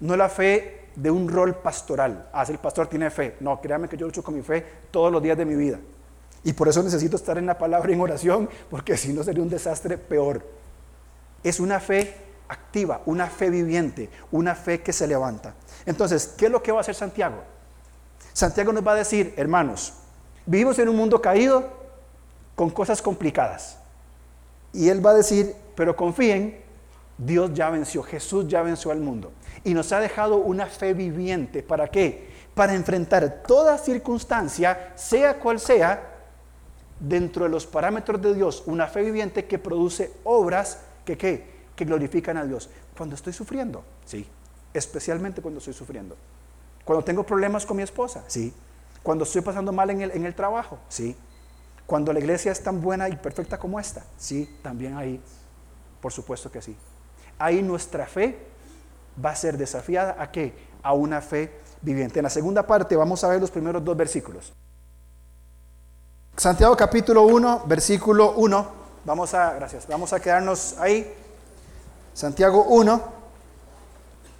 [0.00, 2.28] no la fe de un rol pastoral.
[2.32, 3.36] Ah, si el pastor tiene fe.
[3.40, 5.78] No, créame que yo lucho con mi fe todos los días de mi vida.
[6.44, 9.50] Y por eso necesito estar en la palabra en oración, porque si no sería un
[9.50, 10.46] desastre peor.
[11.42, 12.14] Es una fe
[12.48, 15.54] activa, una fe viviente, una fe que se levanta.
[15.84, 17.42] Entonces, ¿qué es lo que va a hacer Santiago?
[18.32, 19.94] Santiago nos va a decir, hermanos,
[20.46, 21.68] vivimos en un mundo caído
[22.54, 23.78] con cosas complicadas.
[24.76, 26.60] Y él va a decir, pero confíen,
[27.18, 29.32] Dios ya venció, Jesús ya venció al mundo
[29.64, 31.62] y nos ha dejado una fe viviente.
[31.62, 32.28] ¿Para qué?
[32.54, 36.12] Para enfrentar toda circunstancia, sea cual sea,
[37.00, 42.36] dentro de los parámetros de Dios, una fe viviente que produce obras que, que glorifican
[42.36, 42.70] a Dios.
[42.96, 44.26] Cuando estoy sufriendo, sí,
[44.74, 46.16] especialmente cuando estoy sufriendo.
[46.84, 48.52] Cuando tengo problemas con mi esposa, sí.
[49.02, 51.16] Cuando estoy pasando mal en el, en el trabajo, sí.
[51.86, 55.20] Cuando la iglesia es tan buena y perfecta como esta, sí, también ahí,
[56.00, 56.76] por supuesto que sí.
[57.38, 58.38] Ahí nuestra fe
[59.24, 60.54] va a ser desafiada a qué?
[60.82, 62.18] A una fe viviente.
[62.18, 64.52] En la segunda parte vamos a ver los primeros dos versículos.
[66.36, 68.68] Santiago capítulo 1, versículo 1.
[69.04, 71.14] Vamos a, gracias, vamos a quedarnos ahí.
[72.12, 73.16] Santiago 1.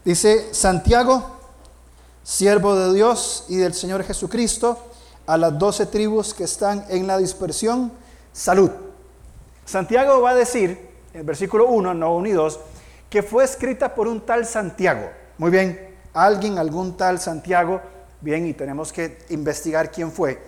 [0.05, 1.37] Dice, Santiago,
[2.23, 4.79] siervo de Dios y del Señor Jesucristo,
[5.27, 7.93] a las doce tribus que están en la dispersión,
[8.33, 8.71] salud.
[9.65, 10.79] Santiago va a decir,
[11.12, 12.61] en el versículo 1, no 1 y 2,
[13.11, 15.11] que fue escrita por un tal Santiago.
[15.39, 17.81] Muy bien, alguien, algún tal Santiago,
[18.21, 20.41] bien, y tenemos que investigar quién fue.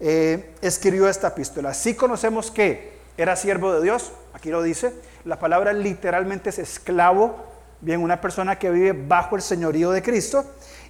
[0.00, 1.72] eh, escribió esta epístola.
[1.72, 4.92] Sí conocemos que era siervo de Dios, aquí lo dice,
[5.24, 7.36] la palabra literalmente es esclavo,
[7.80, 10.44] bien, una persona que vive bajo el señorío de Cristo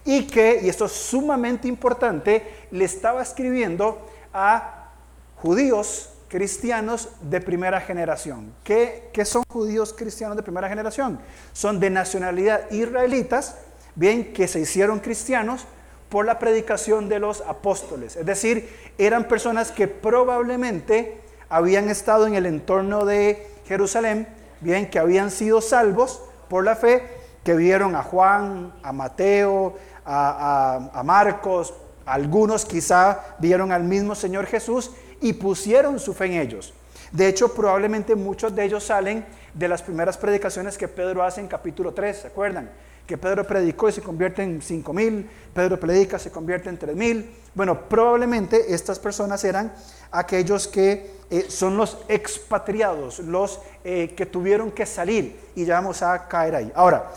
[0.04, 4.90] y que, y esto es sumamente importante, le estaba escribiendo a
[5.36, 8.52] judíos cristianos de primera generación.
[8.64, 11.20] ¿Qué, ¿Qué, son judíos cristianos de primera generación?
[11.52, 13.56] Son de nacionalidad israelitas,
[13.94, 15.66] bien, que se hicieron cristianos
[16.08, 18.16] por la predicación de los apóstoles.
[18.16, 24.28] Es decir, eran personas que probablemente habían estado en el entorno de Jerusalén,
[24.60, 27.02] bien, que habían sido salvos por la fe,
[27.44, 31.74] que vieron a Juan, a Mateo, a, Marcos,
[32.06, 34.90] algunos quizá vieron al mismo Señor Jesús
[35.20, 36.74] y pusieron su fe en ellos.
[37.12, 41.48] De hecho, probablemente muchos de ellos salen de las primeras predicaciones que Pedro hace en
[41.48, 42.70] capítulo 3, ¿se acuerdan?
[43.06, 46.96] Que Pedro predicó y se convierte en cinco mil, Pedro predica, se convierte en tres
[46.96, 47.36] mil.
[47.54, 49.72] Bueno, probablemente estas personas eran
[50.10, 56.02] aquellos que eh, son los expatriados, los eh, que tuvieron que salir y ya vamos
[56.02, 56.72] a caer ahí.
[56.74, 57.10] Ahora,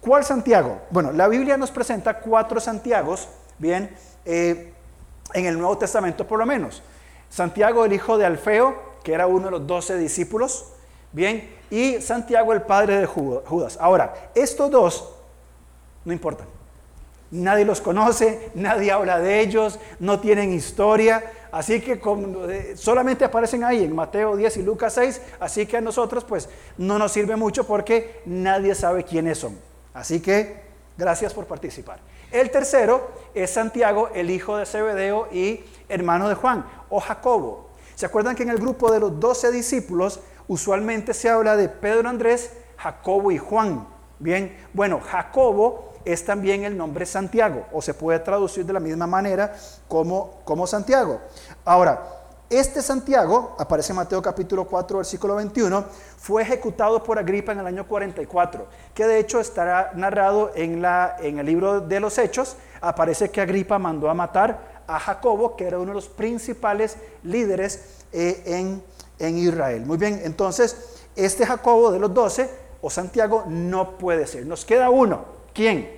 [0.00, 0.80] ¿cuál Santiago?
[0.90, 4.72] Bueno, la Biblia nos presenta cuatro Santiagos, bien, eh,
[5.34, 6.82] en el Nuevo Testamento por lo menos.
[7.28, 10.72] Santiago, el hijo de Alfeo, que era uno de los doce discípulos,
[11.12, 13.78] bien, y Santiago, el padre de Judas.
[13.80, 15.14] Ahora, estos dos
[16.04, 16.46] no importan.
[17.30, 23.62] Nadie los conoce, nadie habla de ellos, no tienen historia, así que eh, solamente aparecen
[23.62, 27.36] ahí en Mateo 10 y Lucas 6, así que a nosotros pues no nos sirve
[27.36, 29.69] mucho porque nadie sabe quiénes son.
[29.94, 30.62] Así que
[30.96, 32.00] gracias por participar.
[32.30, 37.70] El tercero es Santiago, el hijo de Zebedeo y hermano de Juan, o Jacobo.
[37.96, 42.08] ¿Se acuerdan que en el grupo de los doce discípulos usualmente se habla de Pedro,
[42.08, 43.86] Andrés, Jacobo y Juan?
[44.18, 49.06] Bien, bueno, Jacobo es también el nombre Santiago, o se puede traducir de la misma
[49.06, 49.54] manera
[49.88, 51.20] como, como Santiago.
[51.64, 52.19] Ahora,
[52.50, 55.84] este Santiago, aparece en Mateo capítulo 4, versículo 21,
[56.18, 61.16] fue ejecutado por Agripa en el año 44, que de hecho estará narrado en, la,
[61.20, 62.56] en el libro de los Hechos.
[62.80, 68.02] Aparece que Agripa mandó a matar a Jacobo, que era uno de los principales líderes
[68.12, 68.82] eh, en,
[69.20, 69.86] en Israel.
[69.86, 72.50] Muy bien, entonces, este Jacobo de los doce,
[72.82, 74.44] o Santiago, no puede ser.
[74.44, 75.24] Nos queda uno.
[75.54, 75.88] ¿Quién?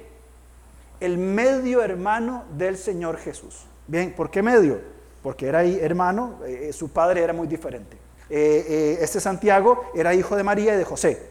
[1.01, 3.65] El medio hermano del Señor Jesús.
[3.87, 4.81] Bien, ¿por qué medio?
[5.23, 7.97] Porque era hermano, eh, eh, su padre era muy diferente.
[8.29, 11.31] Eh, este Santiago era hijo de María y de José.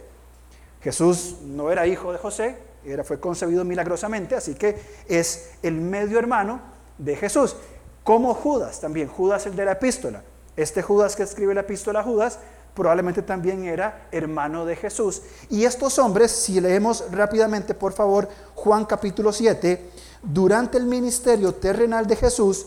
[0.81, 6.17] Jesús no era hijo de José, era, fue concebido milagrosamente, así que es el medio
[6.17, 6.61] hermano
[6.97, 7.55] de Jesús.
[8.03, 10.23] Como Judas también, Judas el de la epístola.
[10.55, 12.39] Este Judas que escribe la epístola Judas
[12.73, 15.21] probablemente también era hermano de Jesús.
[15.49, 19.89] Y estos hombres, si leemos rápidamente, por favor, Juan capítulo 7,
[20.23, 22.65] durante el ministerio terrenal de Jesús,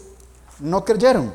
[0.60, 1.32] no creyeron.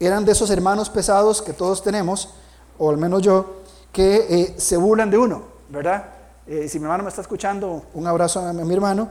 [0.00, 2.30] Eran de esos hermanos pesados que todos tenemos,
[2.78, 6.06] o al menos yo, que eh, se burlan de uno, ¿verdad?
[6.46, 9.10] Eh, si mi hermano me está escuchando, un abrazo a mi hermano.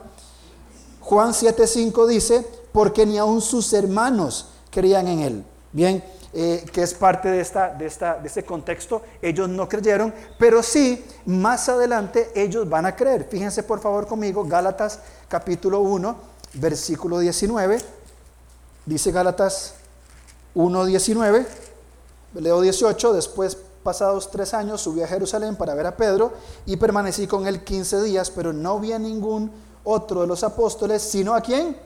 [0.99, 5.45] Juan 7:5 dice, porque ni aun sus hermanos creían en él.
[5.71, 10.13] Bien, eh, que es parte de, esta, de, esta, de este contexto, ellos no creyeron,
[10.37, 13.27] pero sí, más adelante ellos van a creer.
[13.29, 16.15] Fíjense por favor conmigo, Gálatas capítulo 1,
[16.53, 17.79] versículo 19.
[18.85, 19.75] Dice Gálatas
[20.55, 21.45] 1.19,
[22.33, 26.33] leo 18, después pasados tres años subí a Jerusalén para ver a Pedro
[26.65, 29.51] y permanecí con él 15 días, pero no vi a ningún
[29.83, 31.77] otro de los apóstoles, sino a quién?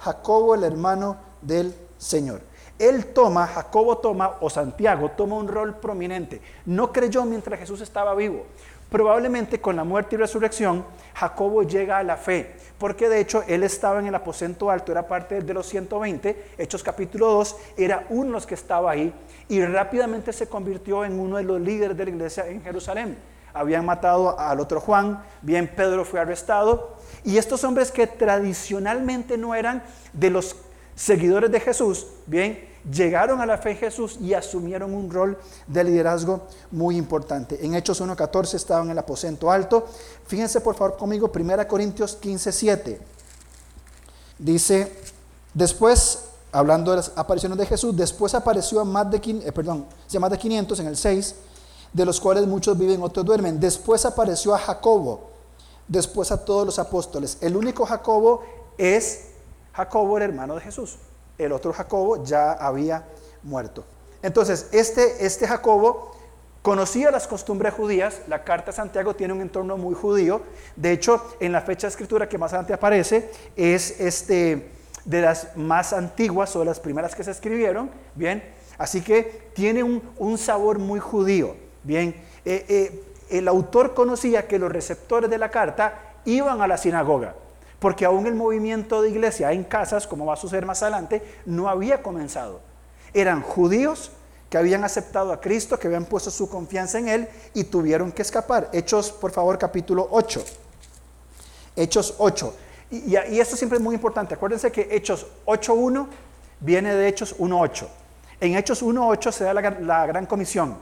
[0.00, 2.40] Jacobo, el hermano del Señor.
[2.76, 6.42] Él toma, Jacobo toma, o Santiago toma un rol prominente.
[6.66, 8.46] No creyó mientras Jesús estaba vivo.
[8.92, 13.62] Probablemente con la muerte y resurrección, Jacobo llega a la fe, porque de hecho él
[13.62, 18.32] estaba en el aposento alto, era parte de los 120, Hechos capítulo 2, era uno
[18.32, 19.10] los que estaba ahí
[19.48, 23.16] y rápidamente se convirtió en uno de los líderes de la iglesia en Jerusalén.
[23.54, 29.54] Habían matado al otro Juan, bien Pedro fue arrestado, y estos hombres que tradicionalmente no
[29.54, 30.54] eran de los
[30.94, 35.84] seguidores de Jesús, bien, llegaron a la fe en Jesús y asumieron un rol de
[35.84, 37.64] liderazgo muy importante.
[37.64, 39.86] En Hechos 1.14 estaban en el aposento alto.
[40.26, 42.98] Fíjense por favor conmigo, 1 Corintios 15.7.
[44.38, 44.92] Dice,
[45.54, 49.86] después, hablando de las apariciones de Jesús, después apareció a más de, eh, perdón,
[50.18, 51.34] más de 500 en el 6,
[51.92, 53.60] de los cuales muchos viven, otros duermen.
[53.60, 55.30] Después apareció a Jacobo,
[55.86, 57.38] después a todos los apóstoles.
[57.40, 58.42] El único Jacobo
[58.76, 59.26] es
[59.72, 60.96] Jacobo, el hermano de Jesús
[61.38, 63.04] el otro Jacobo ya había
[63.42, 63.84] muerto.
[64.22, 66.12] Entonces, este, este Jacobo
[66.62, 70.42] conocía las costumbres judías, la carta de Santiago tiene un entorno muy judío,
[70.76, 74.70] de hecho, en la fecha de escritura que más adelante aparece, es este,
[75.04, 78.44] de las más antiguas o de las primeras que se escribieron, bien,
[78.78, 82.14] así que tiene un, sabor muy judío, bien.
[82.44, 87.34] Eh, eh, el autor conocía que los receptores de la carta iban a la sinagoga,
[87.82, 91.68] porque aún el movimiento de iglesia en casas, como va a suceder más adelante, no
[91.68, 92.60] había comenzado.
[93.12, 94.12] Eran judíos
[94.48, 98.22] que habían aceptado a Cristo, que habían puesto su confianza en Él y tuvieron que
[98.22, 98.70] escapar.
[98.72, 100.44] Hechos, por favor, capítulo 8.
[101.74, 102.54] Hechos 8.
[102.92, 104.34] Y, esto siempre es muy importante.
[104.34, 106.06] Acuérdense que Hechos 8.1
[106.60, 107.88] viene de Hechos 1.8.
[108.40, 110.76] En Hechos 1.8 se da la, la gran comisión.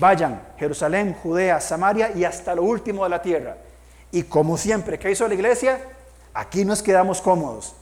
[0.00, 3.56] Vayan, Jerusalén, Judea, Samaria y hasta lo último de la tierra.
[4.10, 5.80] Y como siempre, ¿qué hizo la iglesia?
[6.34, 7.72] Aquí nos quedamos cómodos.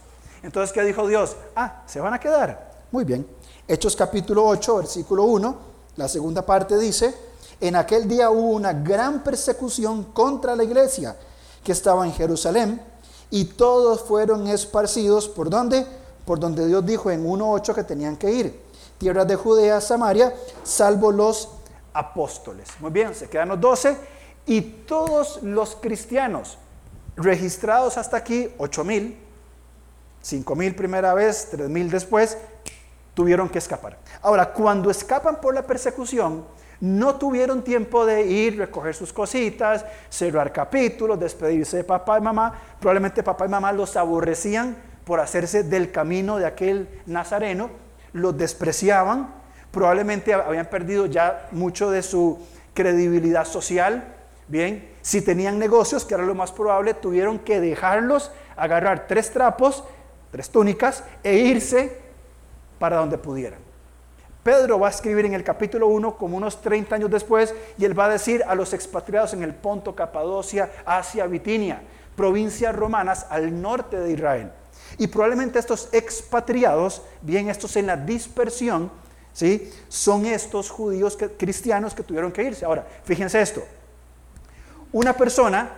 [0.43, 1.37] Entonces, ¿qué dijo Dios?
[1.55, 2.73] Ah, se van a quedar.
[2.91, 3.27] Muy bien.
[3.67, 5.57] Hechos capítulo 8, versículo 1,
[5.97, 7.15] la segunda parte dice,
[7.61, 11.17] en aquel día hubo una gran persecución contra la iglesia
[11.63, 12.81] que estaba en Jerusalén
[13.31, 15.85] y todos fueron esparcidos por donde?
[16.25, 18.63] Por donde Dios dijo en 1.8 que tenían que ir.
[18.97, 21.51] Tierras de Judea, Samaria, salvo los
[21.93, 22.69] apóstoles.
[22.81, 23.97] Muy bien, se quedan los 12
[24.47, 26.57] y todos los cristianos
[27.19, 29.19] registrados hasta aquí, 8 mil,
[30.23, 32.39] 5 mil primera vez, 3 mil después,
[33.15, 33.99] tuvieron que escapar.
[34.23, 36.45] Ahora, cuando escapan por la persecución,
[36.81, 42.55] no tuvieron tiempo de ir, recoger sus cositas, cerrar capítulos, despedirse de papá y mamá.
[42.79, 47.71] Probablemente papá y mamá los aborrecían por hacerse del camino de aquel nazareno,
[48.13, 49.35] los despreciaban,
[49.73, 52.39] probablemente habían perdido ya mucho de su
[52.75, 54.18] credibilidad social.
[54.49, 59.85] Bien, si tenían negocios, que era lo más probable, tuvieron que dejarlos, agarrar tres trapos,
[60.31, 61.99] tres túnicas e irse
[62.79, 63.61] para donde pudieran.
[64.43, 67.99] Pedro va a escribir en el capítulo 1 como unos 30 años después y él
[67.99, 71.83] va a decir a los expatriados en el Ponto, Capadocia, Asia, Bitinia,
[72.17, 74.51] provincias romanas al norte de Israel.
[74.97, 78.91] Y probablemente estos expatriados, bien estos en la dispersión,
[79.35, 79.71] ¿sí?
[79.89, 82.65] son estos judíos cristianos que tuvieron que irse.
[82.65, 83.63] Ahora, fíjense esto.
[84.93, 85.71] Una persona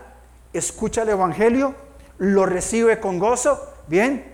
[0.53, 1.75] escucha el Evangelio,
[2.17, 4.31] lo recibe con gozo, bien,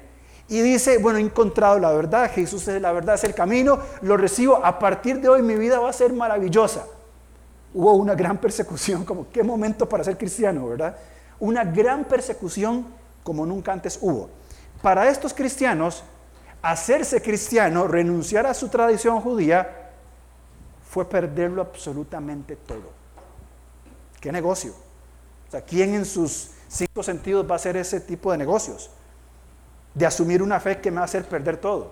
[0.49, 4.17] y dice, bueno, he encontrado la verdad, Jesús es la verdad, es el camino, lo
[4.17, 6.85] recibo, a partir de hoy mi vida va a ser maravillosa.
[7.73, 10.95] Hubo una gran persecución, como qué momento para ser cristiano, ¿verdad?
[11.39, 12.85] Una gran persecución
[13.23, 14.29] como nunca antes hubo.
[14.81, 16.03] Para estos cristianos,
[16.61, 19.91] hacerse cristiano, renunciar a su tradición judía,
[20.89, 22.96] fue perderlo absolutamente todo.
[24.19, 24.73] ¿Qué negocio?
[25.47, 28.89] O sea, ¿quién en sus cinco sentidos va a hacer ese tipo de negocios?
[29.97, 31.91] de asumir una fe que me va a hacer perder todo.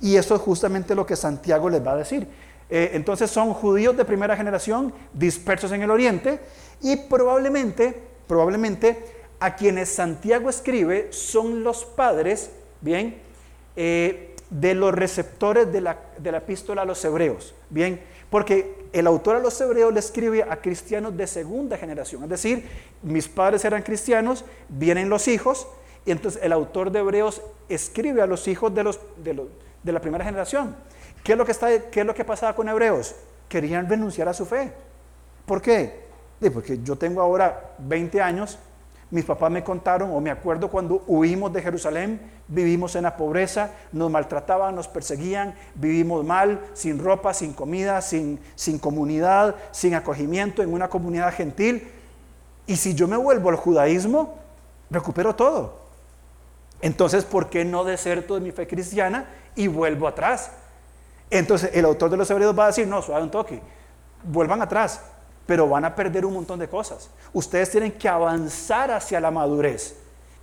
[0.00, 2.26] Y eso es justamente lo que Santiago les va a decir.
[2.70, 6.40] Eh, entonces son judíos de primera generación dispersos en el oriente
[6.80, 9.04] y probablemente, probablemente
[9.40, 13.20] a quienes Santiago escribe son los padres, bien,
[13.76, 19.06] eh, de los receptores de la, de la epístola a los hebreos, bien, porque el
[19.06, 22.68] autor a los hebreos le escribe a cristianos de segunda generación, es decir,
[23.02, 25.66] mis padres eran cristianos, vienen los hijos,
[26.04, 30.24] y entonces el autor de Hebreos escribe a los hijos de, los, de, la primera
[30.24, 30.74] generación.
[31.22, 33.14] ¿Qué es, lo que está, ¿Qué es lo que pasaba con Hebreos?
[33.48, 34.72] Querían renunciar a su fe.
[35.44, 36.08] ¿Por qué?
[36.52, 38.58] Porque yo tengo ahora 20 años,
[39.10, 43.72] mis papás me contaron, o me acuerdo cuando huimos de Jerusalén, vivimos en la pobreza,
[43.90, 50.62] nos maltrataban, nos perseguían, vivimos mal, sin ropa, sin comida, sin, sin comunidad, sin acogimiento
[50.62, 51.90] en una comunidad gentil.
[52.66, 54.36] Y si yo me vuelvo al judaísmo,
[54.90, 55.80] recupero todo.
[56.80, 60.52] Entonces, ¿por qué no deserto de mi fe cristiana y vuelvo atrás?
[61.30, 63.60] Entonces, el autor de los Hebreos va a decir, no, suave un toque,
[64.22, 65.00] vuelvan atrás,
[65.46, 67.10] pero van a perder un montón de cosas.
[67.32, 69.96] Ustedes tienen que avanzar hacia la madurez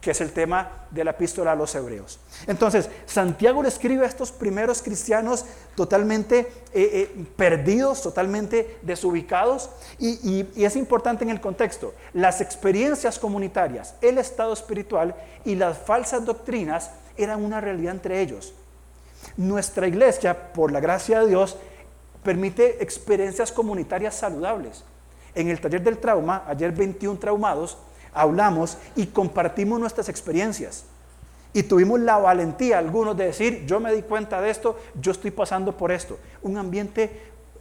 [0.07, 2.19] que es el tema de la epístola a los hebreos.
[2.45, 5.43] Entonces, Santiago le escribe a estos primeros cristianos
[5.75, 13.19] totalmente eh, eh, perdidos, totalmente desubicados, y, y es importante en el contexto, las experiencias
[13.19, 18.53] comunitarias, el estado espiritual y las falsas doctrinas eran una realidad entre ellos.
[19.35, 21.57] Nuestra iglesia, por la gracia de Dios,
[22.23, 24.83] permite experiencias comunitarias saludables.
[25.37, 27.77] En el taller del trauma, ayer 21 traumados,
[28.11, 30.85] hablamos y compartimos nuestras experiencias.
[31.53, 35.29] Y tuvimos la valentía, algunos, de decir, yo me di cuenta de esto, yo estoy
[35.29, 36.17] pasando por esto.
[36.41, 37.03] Un ambiente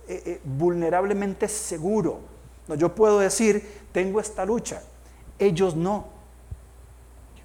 [0.09, 2.20] eh, eh, vulnerablemente seguro.
[2.66, 4.83] No, yo puedo decir, tengo esta lucha.
[5.39, 6.07] Ellos no.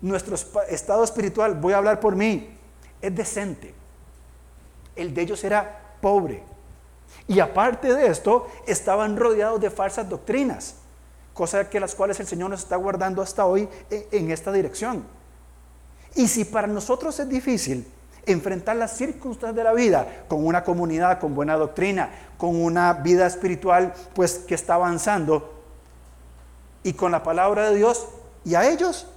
[0.01, 0.38] Nuestro
[0.69, 2.51] estado espiritual, voy a hablar por mí,
[3.01, 3.73] es decente.
[4.95, 6.41] El de ellos era pobre.
[7.28, 10.76] Y aparte de esto, estaban rodeados de falsas doctrinas
[11.34, 15.03] cosas que las cuales el Señor nos está guardando hasta hoy en, esta dirección.
[16.16, 17.88] Y si para nosotros es difícil
[18.26, 23.26] enfrentar las circunstancias de la vida con una comunidad, con buena doctrina, con una vida
[23.26, 25.53] espiritual pues que está avanzando
[26.84, 28.07] y con la palabra de Dios
[28.43, 29.07] y a ellos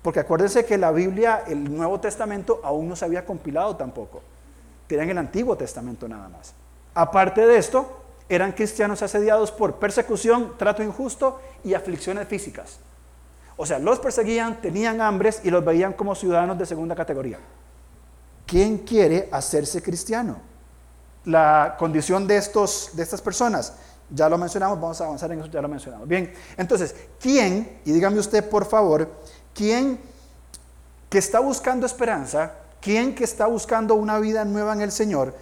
[0.00, 4.22] porque acuérdense que la Biblia, el Nuevo Testamento, aún no se había compilado tampoco.
[4.88, 6.54] Tenían el Antiguo Testamento nada más.
[6.94, 12.78] Aparte de esto, eran cristianos asediados por persecución, trato injusto y aflicciones físicas.
[13.56, 17.38] O sea, los perseguían, tenían hambres y los veían como ciudadanos de segunda categoría.
[18.46, 20.40] ¿Quién quiere hacerse cristiano?
[21.24, 23.74] La condición de, estos, de estas personas,
[24.10, 26.08] ya lo mencionamos, vamos a avanzar en eso, ya lo mencionamos.
[26.08, 29.08] Bien, entonces, ¿quién, y dígame usted por favor,
[29.58, 29.98] ¿Quién
[31.10, 35.34] que está buscando esperanza, quien que está buscando una vida nueva en el Señor,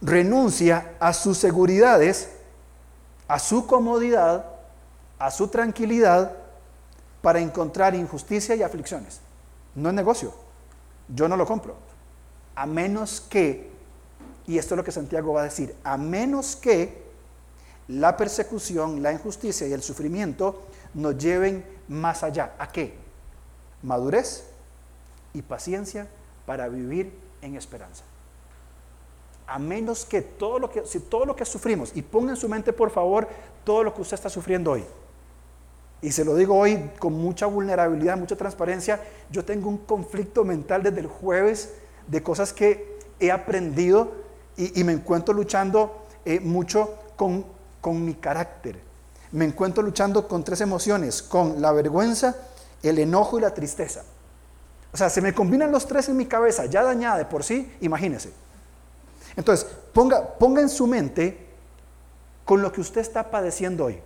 [0.00, 2.30] renuncia a sus seguridades,
[3.28, 4.46] a su comodidad,
[5.18, 6.32] a su tranquilidad
[7.22, 9.20] para encontrar injusticia y aflicciones.
[9.74, 10.34] No es negocio.
[11.08, 11.76] Yo no lo compro.
[12.54, 13.70] A menos que,
[14.46, 17.04] y esto es lo que Santiago va a decir, a menos que
[17.88, 20.62] la persecución, la injusticia y el sufrimiento
[20.94, 22.54] nos lleven más allá.
[22.58, 23.04] ¿A qué?
[23.84, 24.44] madurez
[25.32, 26.08] y paciencia
[26.46, 28.04] para vivir en esperanza.
[29.46, 32.48] A menos que todo lo que, si todo lo que sufrimos, y ponga en su
[32.48, 33.28] mente por favor
[33.64, 34.84] todo lo que usted está sufriendo hoy.
[36.00, 39.00] Y se lo digo hoy con mucha vulnerabilidad, mucha transparencia.
[39.30, 41.74] Yo tengo un conflicto mental desde el jueves
[42.06, 44.12] de cosas que he aprendido
[44.56, 47.44] y, me encuentro luchando eh, mucho con,
[47.80, 48.78] con mi carácter.
[49.32, 52.36] Me encuentro luchando con tres emociones, con la vergüenza,
[52.82, 54.04] el enojo y la tristeza.
[54.94, 57.68] O sea, se me combinan los tres en mi cabeza, ya dañada de por sí,
[57.80, 58.30] imagínese.
[59.36, 61.36] Entonces, ponga, ponga en su mente
[62.44, 63.98] con lo que usted está padeciendo hoy.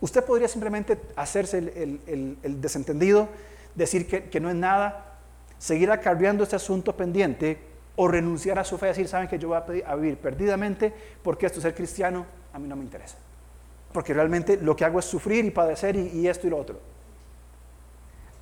[0.00, 3.28] Usted podría simplemente hacerse el, desentendido,
[3.74, 5.18] decir que, no es nada,
[5.58, 7.58] seguir acarreando este asunto pendiente
[7.96, 10.94] o renunciar a su fe, decir, saben que yo voy a, vivir perdidamente
[11.24, 13.16] porque esto ser cristiano a mí no me interesa.
[13.92, 16.94] Porque realmente lo que hago es sufrir y padecer y esto y lo otro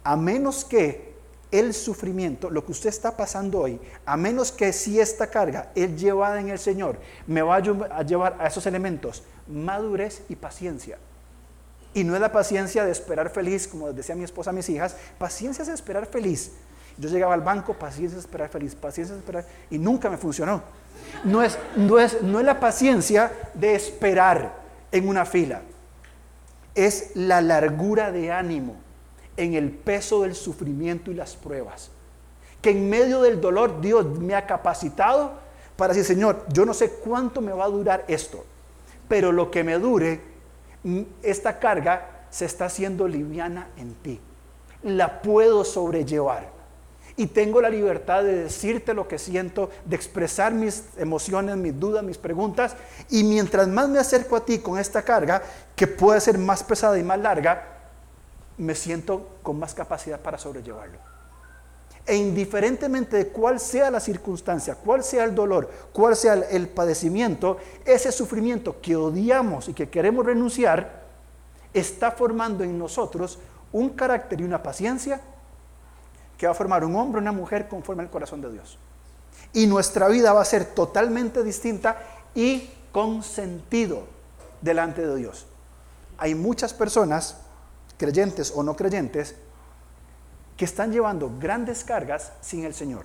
[0.05, 1.12] a menos que
[1.53, 6.01] el sufrimiento, lo que usted está pasando hoy, a menos que si esta carga es
[6.01, 10.99] llevada en el Señor, me va a llevar a esos elementos, madurez y paciencia.
[11.95, 14.97] Y no es la paciencia de esperar feliz, como decía mi esposa a mis hijas,
[15.19, 16.53] paciencia es esperar feliz.
[16.97, 20.63] Yo llegaba al banco, paciencia es esperar feliz, paciencia es esperar, y nunca me funcionó.
[21.25, 24.55] No es, no es, no es la paciencia de esperar
[24.91, 25.61] en una fila,
[26.75, 28.82] es la largura de ánimo
[29.37, 31.91] en el peso del sufrimiento y las pruebas.
[32.61, 35.33] Que en medio del dolor Dios me ha capacitado
[35.77, 38.45] para decir, Señor, yo no sé cuánto me va a durar esto,
[39.09, 40.21] pero lo que me dure,
[40.85, 44.21] mm, esta carga se está haciendo liviana en ti.
[44.83, 46.51] La puedo sobrellevar.
[47.17, 52.03] Y tengo la libertad de decirte lo que siento, de expresar mis emociones, mis dudas,
[52.03, 52.75] mis preguntas.
[53.11, 55.43] Y mientras más me acerco a ti con esta carga,
[55.77, 57.72] que puede ser más pesada y más larga,
[58.59, 60.99] me siento con más capacidad para sobrellevarlo.
[62.05, 67.59] E indiferentemente de cuál sea la circunstancia, cuál sea el dolor, cuál sea el, padecimiento,
[67.85, 71.03] ese sufrimiento que odiamos y que queremos renunciar,
[71.73, 73.39] está formando en nosotros
[73.71, 75.21] un carácter y una paciencia
[76.37, 78.79] que va a formar un hombre una mujer conforme al corazón de Dios.
[79.53, 82.03] Y nuestra vida va a ser totalmente distinta
[82.35, 84.05] y con sentido
[84.61, 85.47] delante de Dios.
[86.19, 87.37] Hay muchas personas
[88.03, 89.37] creyentes o no creyentes,
[90.57, 93.05] que están llevando grandes cargas sin el Señor.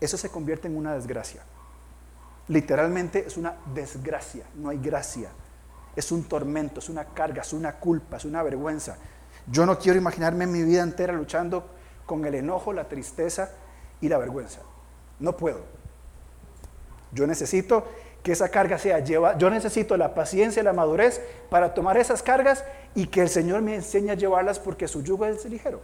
[0.00, 1.42] Eso se convierte en una desgracia.
[2.48, 5.30] Literalmente es una desgracia, no hay gracia.
[5.94, 8.96] Es un tormento, es una carga, es una culpa, es una vergüenza.
[9.46, 11.70] Yo no quiero imaginarme mi vida entera luchando
[12.04, 13.52] con el enojo, la tristeza
[14.00, 14.58] y la vergüenza.
[15.20, 15.60] No puedo.
[17.12, 17.86] Yo necesito
[18.26, 19.38] que esa carga sea lleva.
[19.38, 23.62] Yo necesito la paciencia y la madurez para tomar esas cargas y que el Señor
[23.62, 25.80] me enseñe a llevarlas porque su yugo es ligero.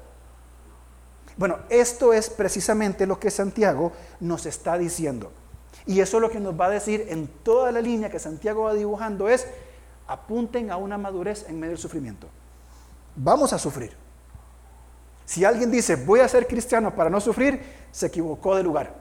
[1.36, 5.30] Bueno, esto es precisamente lo que Santiago nos está diciendo.
[5.86, 8.64] Y eso es lo que nos va a decir en toda la línea que Santiago
[8.64, 9.47] va dibujando es,
[10.09, 12.26] apunten a una madurez en medio del sufrimiento.
[13.14, 13.93] Vamos a sufrir.
[15.26, 17.62] Si alguien dice, voy a ser cristiano para no sufrir,
[17.93, 18.93] se equivocó de lugar.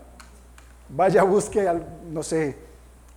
[0.90, 1.68] Vaya, busque,
[2.12, 2.70] no sé,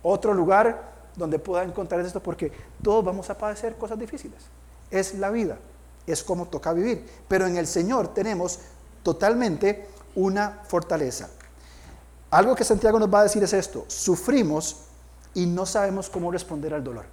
[0.05, 2.51] otro lugar donde pueda encontrar esto, porque
[2.83, 4.39] todos vamos a padecer cosas difíciles.
[4.91, 5.57] Es la vida,
[6.05, 7.05] es como toca vivir.
[7.27, 8.59] Pero en el Señor tenemos
[9.01, 11.29] totalmente una fortaleza.
[12.29, 14.81] Algo que Santiago nos va a decir es esto, sufrimos
[15.33, 17.05] y no sabemos cómo responder al dolor.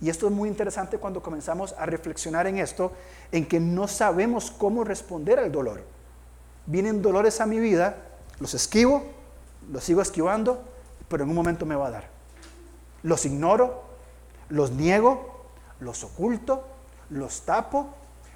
[0.00, 2.92] Y esto es muy interesante cuando comenzamos a reflexionar en esto,
[3.30, 5.82] en que no sabemos cómo responder al dolor.
[6.66, 7.96] vienen dolores a mi vida,
[8.38, 9.02] los esquivo,
[9.70, 10.62] los sigo esquivando,
[11.12, 12.08] pero en un momento me va a dar.
[13.02, 13.82] Los ignoro,
[14.48, 15.44] los niego,
[15.78, 16.66] los oculto,
[17.10, 17.90] los tapo,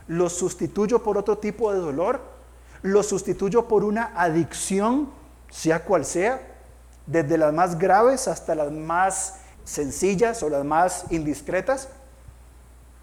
[0.09, 2.21] los sustituyo por otro tipo de dolor,
[2.83, 5.09] los sustituyo por una adicción,
[5.51, 6.55] sea cual sea,
[7.07, 11.89] desde las más graves hasta las más sencillas o las más indiscretas.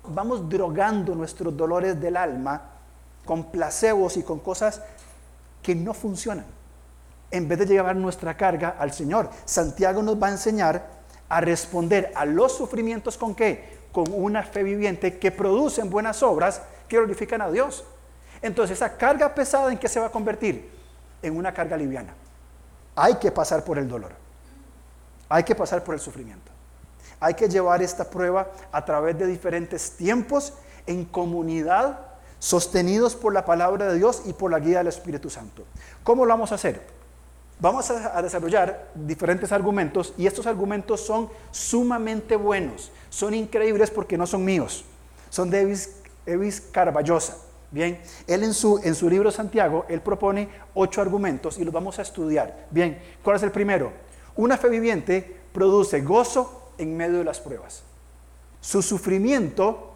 [0.08, 2.62] Vamos drogando nuestros dolores del alma
[3.26, 4.84] con placebos y con cosas
[5.64, 6.46] que no funcionan.
[7.34, 10.86] En vez de llevar nuestra carga al Señor, Santiago nos va a enseñar
[11.28, 13.80] a responder a los sufrimientos con qué?
[13.92, 17.86] Con una fe viviente que producen buenas obras que glorifican a Dios.
[18.40, 20.70] Entonces, esa carga pesada en qué se va a convertir?
[21.24, 22.14] En una carga liviana.
[22.96, 24.12] Hay que pasar por el dolor.
[25.28, 26.52] Hay que pasar por el sufrimiento.
[27.20, 30.54] Hay que llevar esta prueba a través de diferentes tiempos
[30.86, 31.98] en comunidad,
[32.38, 35.66] sostenidos por la palabra de Dios y por la guía del Espíritu Santo.
[36.04, 36.93] ¿Cómo lo vamos a hacer?
[37.64, 44.28] Vamos a, desarrollar diferentes argumentos y estos argumentos son sumamente buenos, son increíbles porque no
[44.28, 44.84] son míos,
[45.30, 45.62] son de
[46.26, 47.38] Evis, Carballosa.
[47.72, 52.00] Bien, él en su, en su libro Santiago, él propone ocho argumentos y los vamos
[52.00, 52.68] a estudiar.
[52.70, 53.94] Bien, ¿cuál es el primero?
[54.36, 57.84] Una fe viviente produce gozo en medio de las pruebas.
[58.60, 59.94] Su sufrimiento,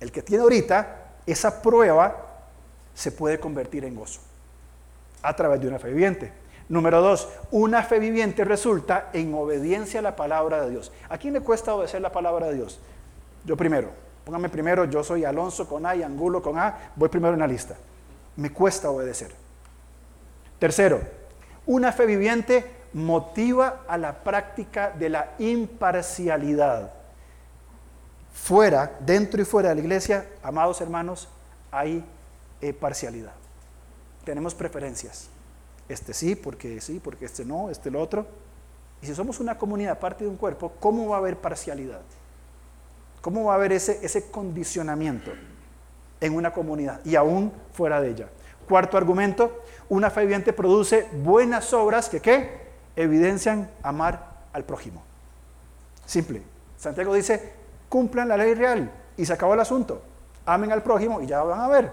[0.00, 2.48] el que tiene ahorita, esa prueba
[2.92, 4.20] se puede convertir en gozo
[5.22, 6.41] a través de una fe viviente.
[6.68, 10.92] Número dos, una fe viviente resulta en obediencia a la palabra de Dios.
[11.08, 12.80] ¿A quién le cuesta obedecer la palabra de Dios?
[13.44, 13.90] Yo primero.
[14.24, 17.46] Póngame primero, yo soy Alonso con A y Angulo con A, voy primero en la
[17.46, 17.74] lista.
[18.36, 19.32] Me cuesta obedecer.
[20.58, 21.00] Tercero,
[21.66, 26.92] una fe viviente motiva a la práctica de la imparcialidad.
[28.32, 31.28] Fuera, dentro y fuera de la iglesia, amados hermanos,
[31.70, 32.04] hay
[32.60, 33.32] eh, parcialidad.
[34.24, 35.28] Tenemos preferencias.
[35.92, 38.26] Este sí, porque sí, porque este no, este lo otro.
[39.02, 42.00] Y si somos una comunidad, parte de un cuerpo, ¿cómo va a haber parcialidad?
[43.20, 45.32] ¿Cómo va a haber ese, ese condicionamiento
[46.18, 48.28] en una comunidad y aún fuera de ella?
[48.66, 52.62] Cuarto argumento, una fe viviente produce buenas obras que ¿qué?
[52.96, 55.02] evidencian amar al prójimo.
[56.06, 56.42] Simple.
[56.78, 57.52] Santiago dice,
[57.90, 60.00] cumplan la ley real y se acabó el asunto.
[60.46, 61.92] Amen al prójimo y ya van a ver.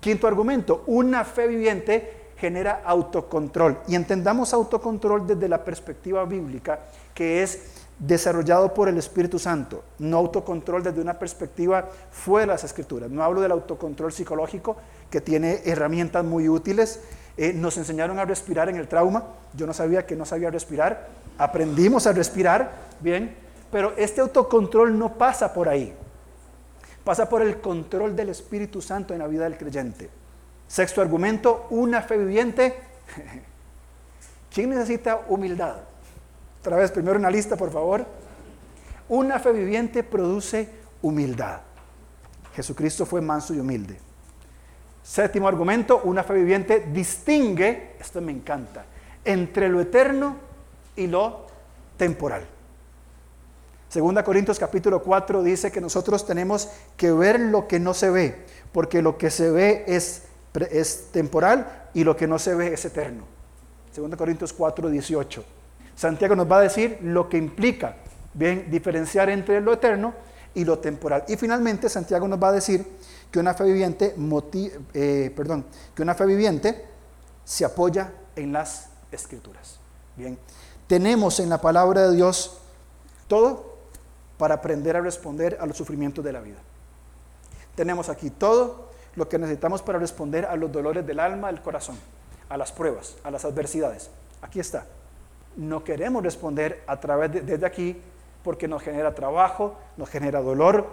[0.00, 3.78] Quinto argumento, una fe viviente genera autocontrol.
[3.88, 6.78] Y entendamos autocontrol desde la perspectiva bíblica,
[7.14, 7.58] que es
[7.98, 13.10] desarrollado por el Espíritu Santo, no autocontrol desde una perspectiva fuera de las escrituras.
[13.10, 14.76] No hablo del autocontrol psicológico,
[15.08, 17.00] que tiene herramientas muy útiles.
[17.38, 19.24] Eh, nos enseñaron a respirar en el trauma.
[19.54, 21.08] Yo no sabía que no sabía respirar.
[21.38, 23.34] Aprendimos a respirar, bien,
[23.72, 25.94] pero este autocontrol no pasa por ahí.
[27.04, 30.10] Pasa por el control del Espíritu Santo en la vida del creyente.
[30.68, 32.78] Sexto argumento, una fe viviente.
[34.52, 35.76] ¿Quién necesita humildad?
[36.60, 38.06] Otra vez, primero una lista, por favor.
[39.08, 40.68] Una fe viviente produce
[41.02, 41.60] humildad.
[42.54, 43.98] Jesucristo fue manso y humilde.
[45.02, 48.86] Séptimo argumento, una fe viviente distingue, esto me encanta,
[49.22, 50.36] entre lo eterno
[50.96, 51.46] y lo
[51.98, 52.46] temporal.
[53.90, 58.44] Segunda Corintios capítulo 4 dice que nosotros tenemos que ver lo que no se ve,
[58.72, 60.22] porque lo que se ve es
[60.70, 63.24] es temporal y lo que no se ve es eterno.
[63.94, 65.44] 2 Corintios 4, 18.
[65.96, 67.96] Santiago nos va a decir lo que implica,
[68.32, 70.14] bien, diferenciar entre lo eterno
[70.54, 71.24] y lo temporal.
[71.28, 72.86] Y finalmente Santiago nos va a decir
[73.30, 74.14] que una fe viviente,
[74.94, 76.84] eh, perdón, que una fe viviente
[77.44, 79.78] se apoya en las escrituras.
[80.16, 80.38] Bien,
[80.86, 82.58] tenemos en la palabra de Dios
[83.26, 83.74] todo
[84.38, 86.58] para aprender a responder a los sufrimientos de la vida.
[87.74, 88.83] Tenemos aquí todo
[89.16, 91.96] lo que necesitamos para responder a los dolores del alma, del corazón,
[92.48, 94.10] a las pruebas, a las adversidades.
[94.42, 94.86] Aquí está.
[95.56, 98.00] No queremos responder a través de, desde aquí
[98.42, 100.86] porque nos genera trabajo, nos genera dolor,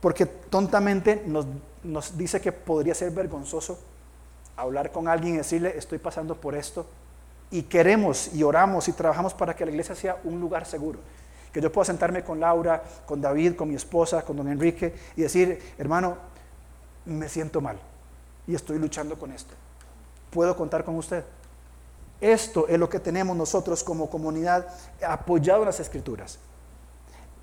[0.00, 1.46] porque tontamente nos,
[1.82, 3.78] nos dice que podría ser vergonzoso
[4.56, 6.86] hablar con alguien y decirle, estoy pasando por esto.
[7.50, 10.98] Y queremos y oramos y trabajamos para que la iglesia sea un lugar seguro.
[11.52, 15.22] Que yo pueda sentarme con Laura, con David, con mi esposa, con don Enrique y
[15.22, 16.16] decir, hermano,
[17.06, 17.78] me siento mal
[18.46, 19.54] y estoy luchando con esto.
[20.30, 21.24] ¿Puedo contar con usted?
[22.20, 24.66] Esto es lo que tenemos nosotros como comunidad
[25.06, 26.38] apoyado en las escrituras.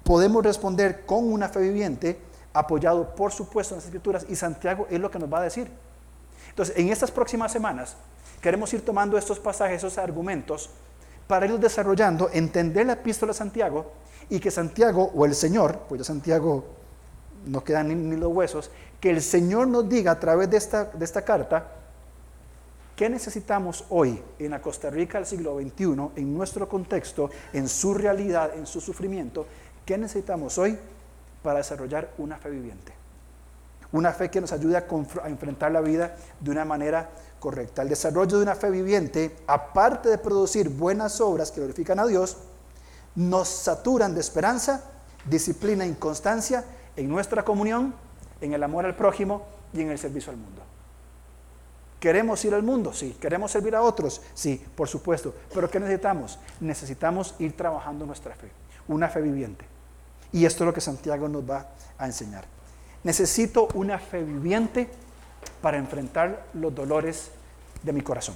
[0.03, 2.19] Podemos responder con una fe viviente,
[2.53, 5.71] apoyado por supuesto en las escrituras, y Santiago es lo que nos va a decir.
[6.49, 7.95] Entonces, en estas próximas semanas
[8.41, 10.69] queremos ir tomando estos pasajes, esos argumentos,
[11.27, 13.91] para ir desarrollando, entender la epístola de Santiago
[14.29, 16.82] y que Santiago o el Señor, pues ya Santiago
[17.45, 21.05] no quedan ni, los huesos, que el Señor nos diga a través de esta, de
[21.05, 21.83] esta carta
[22.95, 28.55] ¿Qué necesitamos hoy en Costa Rica del siglo XXI, en nuestro contexto, en su realidad,
[28.55, 29.47] en su sufrimiento?
[29.83, 30.77] ¿Qué necesitamos hoy
[31.41, 32.93] para desarrollar una fe viviente?
[33.93, 34.85] Una fe que nos ayude a,
[35.27, 37.81] enfrentar la vida de una manera correcta.
[37.81, 42.37] El desarrollo de una fe viviente, aparte de producir buenas obras que glorifican a Dios,
[43.15, 44.83] nos saturan de esperanza,
[45.25, 46.63] disciplina e constancia
[46.95, 47.93] en nuestra comunión,
[48.41, 50.61] en el amor al prójimo y en el servicio al mundo.
[51.99, 52.91] ¿Queremos ir al mundo?
[52.91, 53.15] Sí.
[53.19, 54.21] ¿Queremos servir a otros?
[54.33, 55.33] Sí, por supuesto.
[55.53, 56.37] Pero ¿qué necesitamos?
[56.59, 58.51] Necesitamos ir trabajando nuestra fe,
[58.89, 59.65] una fe viviente.
[60.33, 62.43] Y esto es lo que Santiago nos va a enseñar.
[63.03, 64.89] Necesito una fe viviente
[65.61, 67.31] para enfrentar los dolores
[67.83, 68.35] de mi corazón.